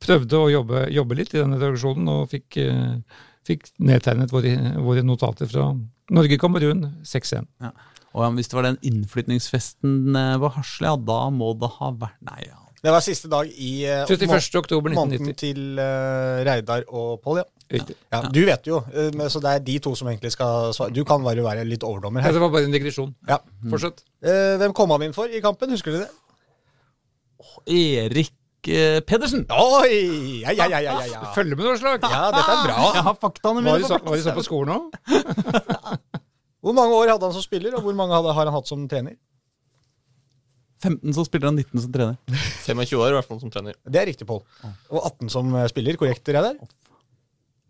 [0.00, 3.00] prøvde å jobbe, jobbe litt i denne redaksjonen, og fikk, eh,
[3.46, 5.70] fikk nedtegnet våre, våre notater fra
[6.10, 7.48] Norge-Kamerun 6-1.
[7.60, 7.72] Ja.
[8.14, 12.18] Og hvis det var den innflytningsfesten eh, på Hasle, ja, da må det ha vært
[12.26, 12.58] Nei, ja.
[12.80, 14.40] Det var siste dag i uh, 31.
[14.56, 17.48] oktober måneden til uh, Reidar og Pål, ja.
[17.70, 17.94] Riktig.
[18.10, 18.20] ja.
[18.34, 20.90] Du vet jo, eh, så det er de to som egentlig skal svare.
[20.90, 22.32] Du kan bare være litt overdommer her.
[22.34, 23.14] det var bare en digresjon.
[23.28, 23.38] Ja.
[23.70, 24.02] Fortsett.
[24.24, 26.08] Eh, hvem kom han inn for i kampen, husker du det?
[27.70, 28.34] Erik
[28.66, 29.46] eh, Pedersen!
[29.54, 30.42] Oi!
[30.42, 32.02] Ja, ja, ja, ja, ja, Følger Følg med noe slag!
[32.02, 32.78] ja dette er bra.
[32.98, 36.00] Jeg har faktaene mine var de så på skolen òg?
[36.60, 38.82] Hvor mange år hadde han som spiller, og hvor mange hadde, har han hatt som
[38.90, 39.16] trener?
[40.80, 42.16] 15 som spiller, og 19 som trener.
[42.66, 43.76] 25 år i hvert fall som trener.
[43.84, 44.40] Det er riktig, Pål.
[44.92, 46.56] Og 18 som eh, spiller, korrekt, Reidar?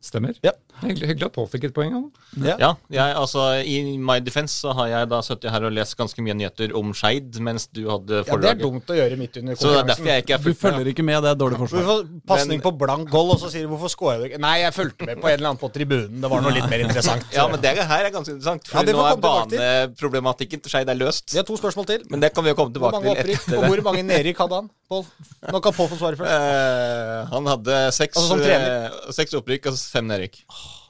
[0.01, 0.33] Stemmer.
[0.41, 0.55] Ja.
[0.81, 1.93] Hyggelig, hyggelig at Pål fikk et poeng.
[2.41, 2.55] Ja.
[2.57, 6.23] Ja, jeg, altså I my defense så har jeg da sittet her og lest ganske
[6.25, 8.31] mye nyheter om Skeid mens du hadde forlaget.
[8.31, 10.47] Ja, det er dumt å gjøre midt under så det er derfor konkurransen.
[10.47, 12.09] Du følger ikke med, det er dårlig forsvar.
[12.33, 14.41] Pasning på blank goal, og så sier du 'hvorfor scorer du ikke'?
[14.41, 16.21] Nei, jeg fulgte med på en eller annen på tribunen.
[16.25, 17.29] Det var noe litt mer interessant.
[17.37, 20.89] Ja, men det her er ganske interessant, Ja, for det nå er baneproblematikken til Skeid
[20.89, 21.29] er løst.
[21.33, 22.09] Vi har to spørsmål til.
[22.09, 23.69] Men det kan vi jo komme tilbake til etter det.
[23.69, 24.71] hvor mange nedrykk hadde han?
[24.89, 25.05] Pål?
[25.53, 26.33] Nå kan Pål få svare først.
[26.33, 30.43] Uh, han hadde seks, Altså eh, seks opprykk og fem nedrykk.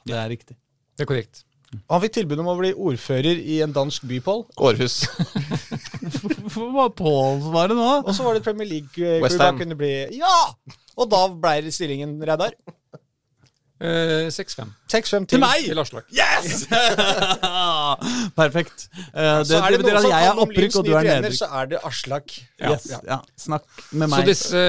[0.07, 0.57] Det er riktig.
[0.97, 1.43] Det er korrekt.
[1.87, 4.41] Han fikk tilbud om å bli ordfører i en dansk by, Pål.
[4.59, 4.97] Århus.
[6.19, 7.85] Hvorfor var Pål svaret nå?
[8.03, 9.61] Og så var det Premier League-klubb West han Ham.
[9.61, 10.35] kunne bli Ja!
[10.99, 12.57] Og da ble stillingen Reidar.
[13.81, 15.27] Eh, 6-5 6-5 til.
[15.35, 15.65] Til meg!
[15.65, 16.07] til Aslak.
[16.11, 16.65] Yes!
[18.41, 18.87] Perfekt.
[19.15, 20.65] Uh, det, Så er det det betyr noen at som jeg er kan om opprykk,
[20.65, 22.35] Lyns og du nye er trener, så er det Aslak.
[22.61, 23.17] Yes, ja.
[23.39, 24.27] Snakk med Så meg.
[24.29, 24.63] disse,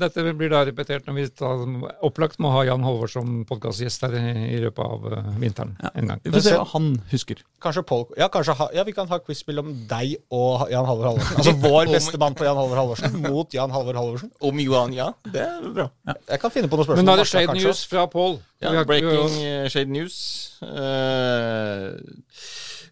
[0.00, 1.62] dette blir da repetert når vi tar,
[2.06, 6.20] opplagt må ha Jan Halvor som podkastgjest her i, løpet av eh, vinteren en gang.
[6.24, 7.40] Vi får se hva han husker.
[7.64, 11.12] Kanskje Paul, ja, kanskje ha, ja, vi kan ha quiz mellom deg og Jan Halvor
[11.12, 11.40] Halvorsen.
[11.40, 14.32] Altså vår beste mann på Jan Halvor Halvorsen mot Jan Halvor Halvorsen.
[14.50, 15.10] Om Johan, ja.
[15.24, 15.88] Det er bra.
[16.28, 17.04] Jeg kan finne på noen spørsmål.
[17.04, 17.58] Men da er det Shade.
[17.60, 18.40] News fra Pål.
[18.60, 20.16] Ja, har- breaking eh, shade news.
[20.62, 21.96] Eh,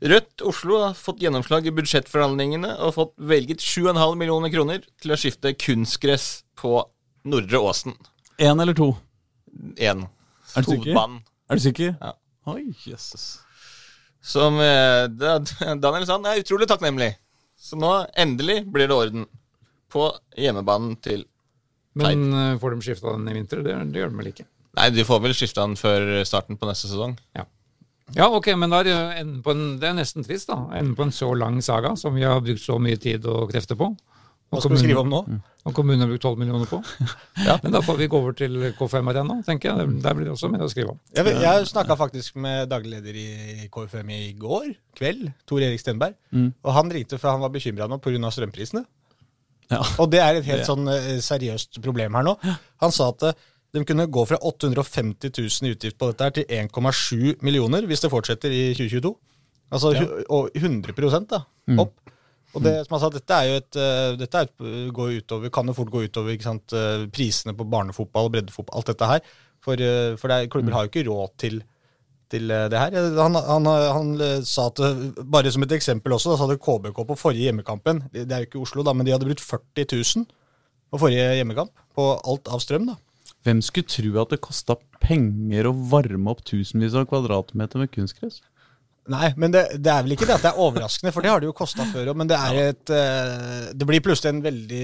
[0.01, 5.19] Rødt Oslo har fått gjennomslag i budsjettforhandlingene og fått velget 7,5 millioner kroner til å
[5.19, 6.77] skifte kunstgress på
[7.29, 7.97] Nordre Åsen.
[8.39, 8.93] Én eller to?
[9.77, 10.05] Én.
[10.55, 10.93] Er du sikker?
[10.95, 11.19] Hovedbanen.
[11.51, 11.97] Er du sikker?
[12.01, 12.13] Ja.
[12.49, 13.27] Oi, jøsses.
[14.25, 15.09] Som eh,
[15.83, 17.11] Daniel sa, han er utrolig takknemlig.
[17.59, 19.27] Så nå endelig blir det orden
[19.91, 20.07] på
[20.39, 21.25] hjemmebanen til
[21.99, 23.65] Men eh, får de skifta den i vinter?
[23.67, 24.47] Det, det gjør de vel ikke?
[24.79, 27.17] Nei, de får vel skifta den før starten på neste sesong.
[27.37, 27.45] Ja.
[28.17, 30.61] ja, ok, men da er det, enden på en, det er nesten trist, da.
[30.79, 33.79] Enden på en så lang saga som vi har brukt så mye tid og krefter
[33.79, 33.91] på.
[34.49, 35.19] Hva skal vi skrive om nå?
[35.69, 36.79] Og kommunen har brukt 12 millioner på.
[37.65, 39.97] Men da får vi gå over til K5 Arena, tenker jeg.
[40.01, 41.01] Der blir det også mer å skrive om.
[41.13, 46.17] Jeg, jeg snakka faktisk med daglig leder i KFM i går kveld, Tor Erik Stenberg.
[46.65, 48.33] Og han ringte for han var bekymra nå pga.
[48.33, 48.87] strømprisene.
[49.69, 49.83] Ja.
[50.01, 52.39] Og det er et helt sånn eh, seriøst problem her nå.
[52.81, 56.37] Han sa at eh, de kunne gå fra 850 000 i utgift på dette her
[56.39, 59.13] til 1,7 millioner hvis det fortsetter i 2022.
[59.69, 60.07] Altså ja.
[60.33, 61.43] og 100 da,
[61.83, 61.99] opp.
[62.57, 64.53] Og det, som han sa, dette er jo et, eh, dette et,
[64.97, 68.89] går utover, kan jo fort gå utover ikke sant, eh, prisene på barnefotball, breddefotball, alt
[68.89, 69.27] dette her.
[69.65, 71.61] For, eh, for det er, klubber har jo ikke råd til,
[72.33, 72.97] til eh, det her.
[73.21, 76.61] Han, han, han eh, sa at, eh, bare som et eksempel også, da sa det
[76.65, 79.45] KBK på forrige hjemmekampen, det det er jo ikke Oslo da, men de hadde brukt
[79.45, 80.25] 40 000
[80.89, 82.97] på forrige hjemmekamp, på alt av strøm da.
[83.47, 88.41] Hvem skulle tro at det kosta penger å varme opp tusenvis av kvadratmeter med kunstgress?
[89.09, 91.41] Nei, men det, det er vel ikke det at det er overraskende, for det har
[91.41, 92.19] det jo kosta før òg.
[92.21, 94.83] Men det er et eh, Det blir plutselig en veldig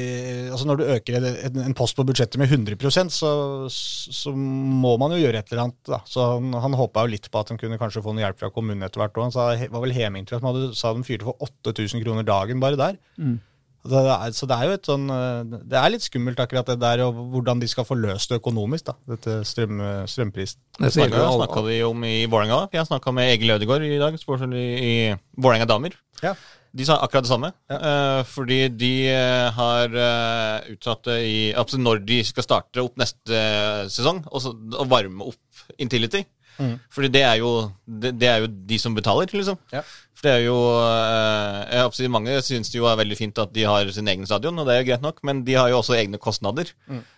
[0.55, 3.33] Altså Når du øker en, post på budsjettet med 100 så,
[3.69, 5.81] så må man jo gjøre et eller annet.
[5.91, 6.01] da.
[6.09, 8.53] Så han, han håpa jo litt på at han kunne kanskje få noe hjelp fra
[8.55, 9.27] kommunen etter hvert òg.
[9.29, 12.25] Han sa, var vel Heming tror jeg, som hadde, sa de fyrte for 8000 kroner
[12.25, 12.97] dagen bare der.
[13.21, 13.54] Så
[13.91, 16.79] det, er, så det er jo et sånn eh, Det er litt skummelt akkurat det
[16.81, 18.97] der, og hvordan de skal få løst det økonomisk, da.
[19.15, 20.61] Dette strøm, strømprisen.
[20.81, 22.67] Det Snakka de om i Vålerenga.
[22.73, 24.95] Jeg snakka med Egil Ødegaard i dag, i, i
[25.37, 25.97] Vålerenga damer.
[26.25, 26.35] Ja.
[26.75, 27.53] De sa akkurat det samme.
[27.71, 32.99] eh, fordi de eh, har uh, utsatt det i altså Når de skal starte opp
[32.99, 36.25] neste eh, sesong, og, så, og varme opp Intility.
[36.95, 37.53] Fordi det er, jo,
[37.87, 39.59] det, det er jo de som betaler, liksom.
[39.75, 39.83] Ja.
[40.15, 43.53] For det er jo eh, jeg håper Mange syns det jo er veldig fint at
[43.55, 45.81] de har sin egen stadion, og det er jo greit nok, men de har jo
[45.81, 46.71] også egne kostnader.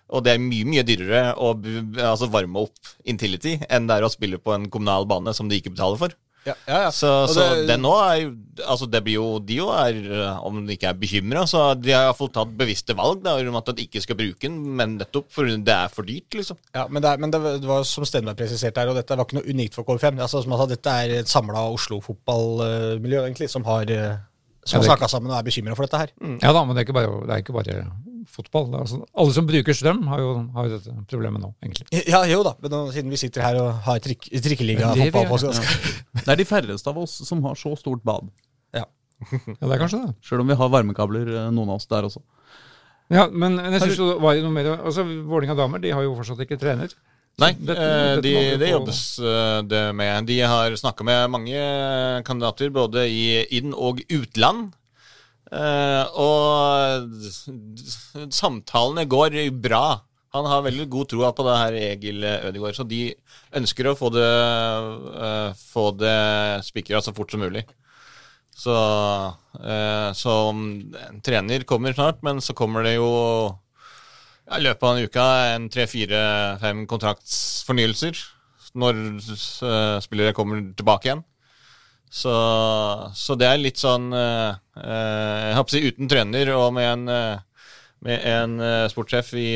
[0.06, 4.12] Og det er mye mye dyrere å altså varme opp Intility enn det er å
[4.12, 6.16] spille på en kommunal bane som de ikke betaler for.
[6.46, 6.90] Ja, ja, ja.
[6.94, 8.30] Så, så det- den nå er
[8.64, 11.90] Altså, det blir jo De jo er, eh, om de ikke er bekymra, så de
[11.92, 15.26] har iallfall tatt bevisste valg da, om at de ikke skal bruke den, men nettopp
[15.34, 16.56] fordi det er for dyrt, liksom.
[16.74, 19.36] Ja, men, det, er, men det, var- som Stenberg presiserte her, og dette var ikke
[19.42, 20.16] noe unikt for KV5.
[20.24, 24.16] Altså, som han sa, dette er et samla Oslo-fotballmiljø egentlig, som har, eh,
[24.64, 26.10] som har snakka sammen og er bekymra for dette her.
[26.42, 27.76] Ja da, men det er ikke bare, det er ikke bare
[28.30, 28.68] fotball.
[28.80, 31.86] Altså, alle som bruker strøm, har jo, har jo dette problemet nå, egentlig.
[32.10, 35.44] Ja, jo da, men nå, siden vi sitter her og har trikk, trikkeliga-fotball på oss
[35.52, 35.60] oss,
[36.16, 38.28] Det er de færreste av oss som har så stort bad.
[38.76, 38.84] ja.
[39.32, 40.14] Ja, det er kanskje det.
[40.28, 42.20] Sjøl om vi har varmekabler, eh, noen av oss der også.
[43.08, 46.16] Ja, men jeg synes det var jo noe mer Altså, Vålinga damer de har jo
[46.18, 46.90] fortsatt ikke trener.
[47.38, 50.26] Nei, dette- eh, dette de, det jobbes eh, det med.
[50.28, 51.60] De har snakka med mange
[52.28, 54.72] kandidater, både i inn- og utland.
[55.46, 57.06] Eh, og
[58.34, 60.00] samtalene går bra.
[60.34, 62.76] Han har veldig god tro på det her, Egil Ødegaard.
[62.76, 63.02] Så de
[63.56, 64.26] ønsker å få det,
[65.16, 66.16] uh, få det
[66.66, 67.62] spikra så fort som mulig.
[68.56, 73.08] Så, uh, så en trener kommer snart, men så kommer det jo
[74.46, 78.20] ja, I løpet av en uke en tre-fire-fem kontraktsfornyelser
[78.76, 81.24] når uh, spillere kommer tilbake igjen.
[82.16, 82.32] Så,
[83.12, 86.86] så det er litt sånn eh, eh, Jeg håper å si uten trener og med
[86.88, 87.66] en, eh,
[88.06, 89.48] med en eh, sportssjef i,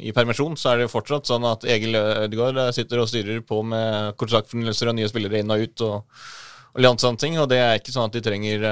[0.00, 3.60] i permisjon, så er det jo fortsatt sånn at Egil Ødegaard sitter og styrer på
[3.68, 6.22] med kontraktfornyelser og nye spillere inn og ut og,
[6.72, 7.36] og litt sånne ting.
[7.42, 8.64] Og det er ikke sånn at de trenger,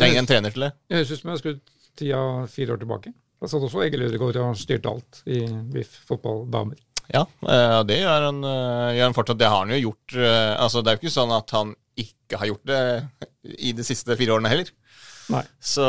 [0.00, 0.72] trenger en trener til det.
[0.88, 1.60] Det høres ut som jeg skrudd
[2.00, 3.12] tida fire år tilbake.
[3.42, 5.44] Da satt også Egil Ødegaard og styrte alt i
[5.76, 6.82] VIF fotball damer.
[7.12, 7.22] Ja,
[7.86, 9.38] det gjør han, gjør han fortsatt.
[9.38, 10.18] Det har han jo gjort.
[10.18, 12.80] Altså, det er jo ikke sånn at han ikke har gjort det
[13.58, 14.70] i de siste fire årene heller.
[15.32, 15.42] Nei.
[15.60, 15.84] Så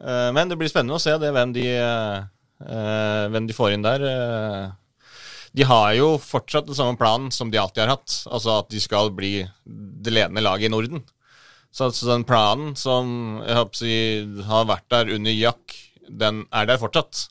[0.00, 3.86] eh, Men det blir spennende å se det, hvem de, eh, hvem de får inn
[3.86, 4.06] der.
[4.08, 5.10] eh.
[5.54, 8.14] De har jo fortsatt den samme planen som de alltid har hatt.
[8.26, 11.04] Altså at de skal bli det ledende laget i Norden.
[11.74, 13.38] Så altså den planen som
[13.74, 13.94] si,
[14.46, 15.74] har vært der under Jack,
[16.10, 17.28] den er der fortsatt.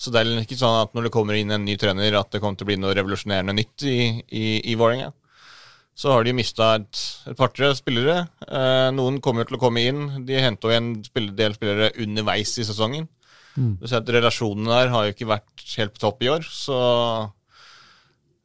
[0.00, 2.40] Så det er ikke sånn at når det kommer inn en ny trener, at det
[2.42, 3.98] kommer til å bli noe revolusjonerende nytt i,
[4.32, 5.10] i, i Vålerenga.
[6.00, 8.22] Så har de mista et, et par-tre spillere.
[8.48, 10.24] Eh, noen kommer til å komme inn.
[10.24, 10.94] De henta en
[11.36, 13.04] del spillere underveis i sesongen.
[13.80, 16.78] Du ser at Relasjonene der har jo ikke vært helt på topp i år, så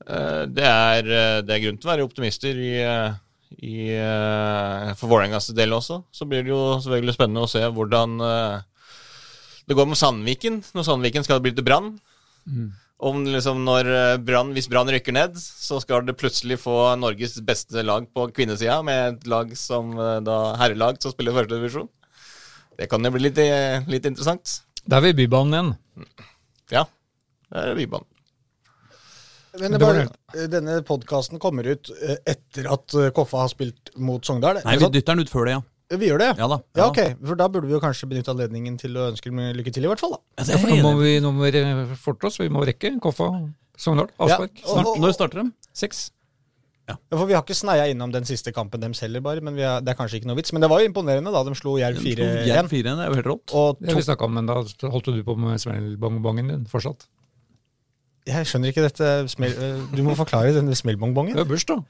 [0.03, 3.13] eh, det, er, eh, det er grunn til å være optimister i, eh,
[3.61, 6.01] i, eh, for Vålerengas del også.
[6.11, 8.57] Så blir det jo selvfølgelig spennende å se hvordan eh,
[9.69, 11.93] det går med Sandviken når Sandviken skal bli til Brann.
[12.97, 17.35] Om liksom når eh, Brann, Hvis Brann rykker ned, så skal det plutselig få Norges
[17.43, 21.89] beste lag på kvinnesida, med et lag som eh, da herrelag som spiller førstedivisjon.
[22.79, 24.61] Det kan jo bli litt, eh, litt interessant.
[24.85, 26.09] Da er vi i Bybanen igjen.
[26.71, 26.85] Ja,
[27.51, 28.11] det er Bybanen.
[29.55, 30.07] Men bare,
[30.51, 31.87] denne podkasten kommer ut
[32.27, 34.59] etter at Koffa har spilt mot Sogndal.
[34.65, 35.61] Nei, vi dytter den ut før det, ja.
[35.89, 36.29] Vi gjør det?
[36.39, 36.57] Ja da.
[36.75, 36.99] Ja, ok.
[37.25, 39.87] For da burde vi jo kanskje benytte anledningen til å ønske dem lykke til, i
[39.91, 40.15] hvert fall.
[40.17, 40.43] da.
[40.43, 42.39] Ja, for er nå må vi, nå må vi forte oss.
[42.41, 43.29] Vi må rekke Koffa
[43.77, 44.09] Sogndal.
[44.19, 44.51] Avspark.
[44.57, 44.85] Ja, og- Snart.
[44.87, 45.51] og- Når starter de?
[45.73, 46.11] Seks.
[46.87, 49.41] Ja, for Vi har ikke sneia innom den siste kampen deres heller, bare.
[49.41, 50.53] Men vi har, det er kanskje ikke noe vits.
[50.53, 52.45] Men det var jo imponerende da de slo Jerv 4-1.
[52.45, 53.53] Jerv 4-1 er jo helt rått.
[53.53, 54.53] Og Det har vi snakka om, men da
[54.89, 57.07] holdt du på med smellbongbongen din fortsatt.
[58.25, 59.53] jeg skjønner ikke dette smell...
[59.93, 61.37] Du må forklare denne Det smellbongbongen.
[61.37, 61.83] er bursdag.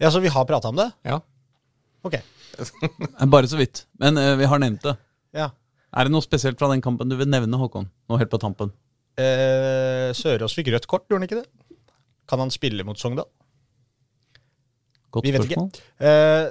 [0.00, 0.92] Ja, så vi har prata om det?
[1.04, 1.20] Ja.
[2.04, 2.14] Ok.
[3.34, 3.84] Bare så vidt.
[4.00, 4.96] Men eh, vi har nevnt det.
[5.34, 5.50] Ja.
[5.94, 7.86] Er det noe spesielt fra den kampen du vil nevne, Håkon?
[8.10, 8.72] Nå helt på tampen.
[9.20, 11.78] Eh, Sørås fikk rødt kort, gjorde han ikke det?
[12.30, 13.28] Kan han spille mot Sogndal?
[15.14, 15.60] Godt Vi vet ikke.
[15.60, 15.82] spørsmål.
[16.02, 16.48] Eh,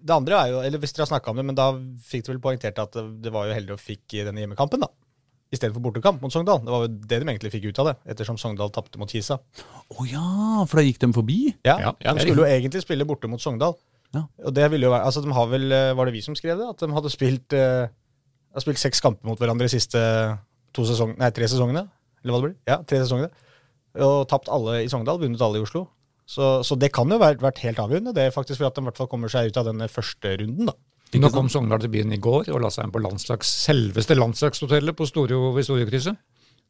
[0.00, 1.68] det andre er jo, eller hvis dere har snakka om det, men da
[2.10, 4.90] fikk dere vel poengtert at det, var jo heldig å fikk i denne hjemmekampen, da.
[5.50, 6.60] I stedet for bortekamp mot Sogndal.
[6.62, 9.38] Det var jo det de egentlig fikk ut av det, ettersom Sogndal tapte mot Kisa.
[9.40, 10.26] Å ja,
[10.66, 11.38] for da gikk de forbi?
[11.66, 13.78] Ja, Ja, ja, De skulle jo egentlig spille borte mot Sogndal.
[14.16, 14.24] Ja.
[14.46, 16.58] Og det ville jo være, altså de har vel, eh, Var det vi som skrev
[16.58, 16.66] det?
[16.66, 17.86] At de hadde spilt, eh,
[18.54, 20.00] har spilt seks kamper mot hverandre de siste
[20.74, 21.86] to sesong, nei, tre sesongene?
[22.22, 22.58] Eller hva det blir?
[22.66, 23.30] Ja, tre sesongene.
[24.02, 25.86] Og tapt alle i Sogndal, vunnet alle i Oslo.
[26.30, 28.84] Så, så det kan jo vært, vært helt avgjørende, det er faktisk for at de
[28.84, 30.70] i hvert fall kommer seg ut av denne første runden.
[30.70, 30.76] da.
[31.18, 34.94] Nå kom Sogndal til byen i går og la seg inn på landslags, selveste landslagshotellet
[34.94, 36.20] på Storjo ved Storjokrysset.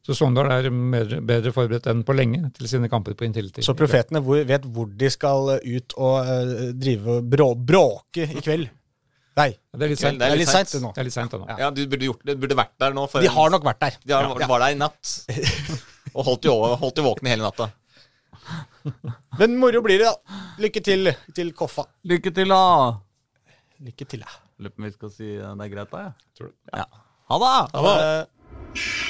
[0.01, 3.61] Så Sogndal er mer, bedre forberedt enn på lenge til sine kamper på Intility.
[3.65, 8.71] Så profetene hvor, vet hvor de skal ut og uh, drive brå, bråke i kveld.
[9.41, 10.19] Nei, Det er litt seint.
[10.21, 10.83] Det er litt seint seint.
[10.85, 10.91] nå.
[10.97, 11.45] Det er litt sent nå.
[11.61, 12.35] Ja, du burde gjort det.
[12.37, 13.05] Du burde vært der nå.
[13.13, 14.01] For De har nok vært der.
[14.05, 15.13] De har, var der i natt.
[16.17, 17.71] Og holdt de, holdt de våkne hele natta.
[19.39, 20.41] Men moro blir det, da.
[20.61, 21.87] Lykke til til Koffa.
[22.11, 22.65] Lykke til, da!
[23.85, 24.41] Lykke til, da.
[24.61, 26.09] Lurer på om vi skal si eh, det er greit, da?
[26.09, 26.35] Ja.
[26.37, 26.59] Tror du?
[26.75, 26.89] Ja.
[27.31, 29.10] Ha det!